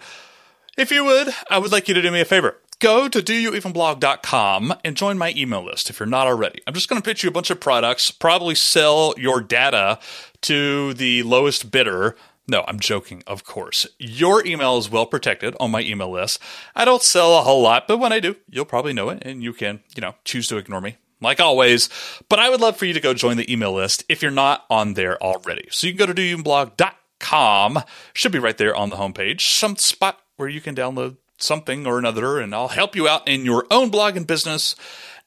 [0.79, 2.57] If you would, I would like you to do me a favor.
[2.79, 6.61] Go to doyouevenblog.com and join my email list if you're not already.
[6.67, 9.99] I'm just going to pitch you a bunch of products, probably sell your data
[10.43, 12.17] to the lowest bidder.
[12.49, 13.87] No, I'm joking, of course.
[13.99, 16.41] Your email is well protected on my email list.
[16.77, 19.43] I don't sell a whole lot, but when I do, you'll probably know it and
[19.43, 21.89] you can, you know, choose to ignore me like always.
[22.29, 24.65] But I would love for you to go join the email list if you're not
[24.71, 25.69] on there already.
[25.71, 27.83] So you can go to doyouevenblog.com.
[28.15, 29.41] Should be right there on the homepage.
[29.41, 33.45] Some spot where you can download something or another, and I'll help you out in
[33.45, 34.75] your own blog and business.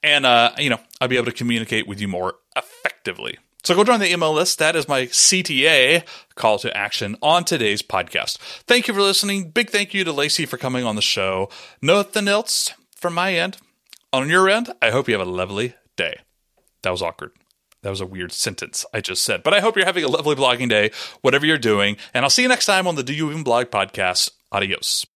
[0.02, 3.38] And, uh, you know, I'll be able to communicate with you more effectively.
[3.62, 4.58] So go join the email list.
[4.58, 6.04] That is my CTA
[6.34, 8.38] call to action on today's podcast.
[8.66, 9.50] Thank you for listening.
[9.50, 11.50] Big thank you to Lacey for coming on the show.
[11.82, 13.58] Nothing else from my end.
[14.12, 16.20] On your end, I hope you have a lovely day.
[16.82, 17.32] That was awkward.
[17.82, 19.42] That was a weird sentence I just said.
[19.42, 20.90] But I hope you're having a lovely blogging day,
[21.20, 21.96] whatever you're doing.
[22.12, 24.30] And I'll see you next time on the Do You Even Blog podcast.
[24.52, 25.06] Adios.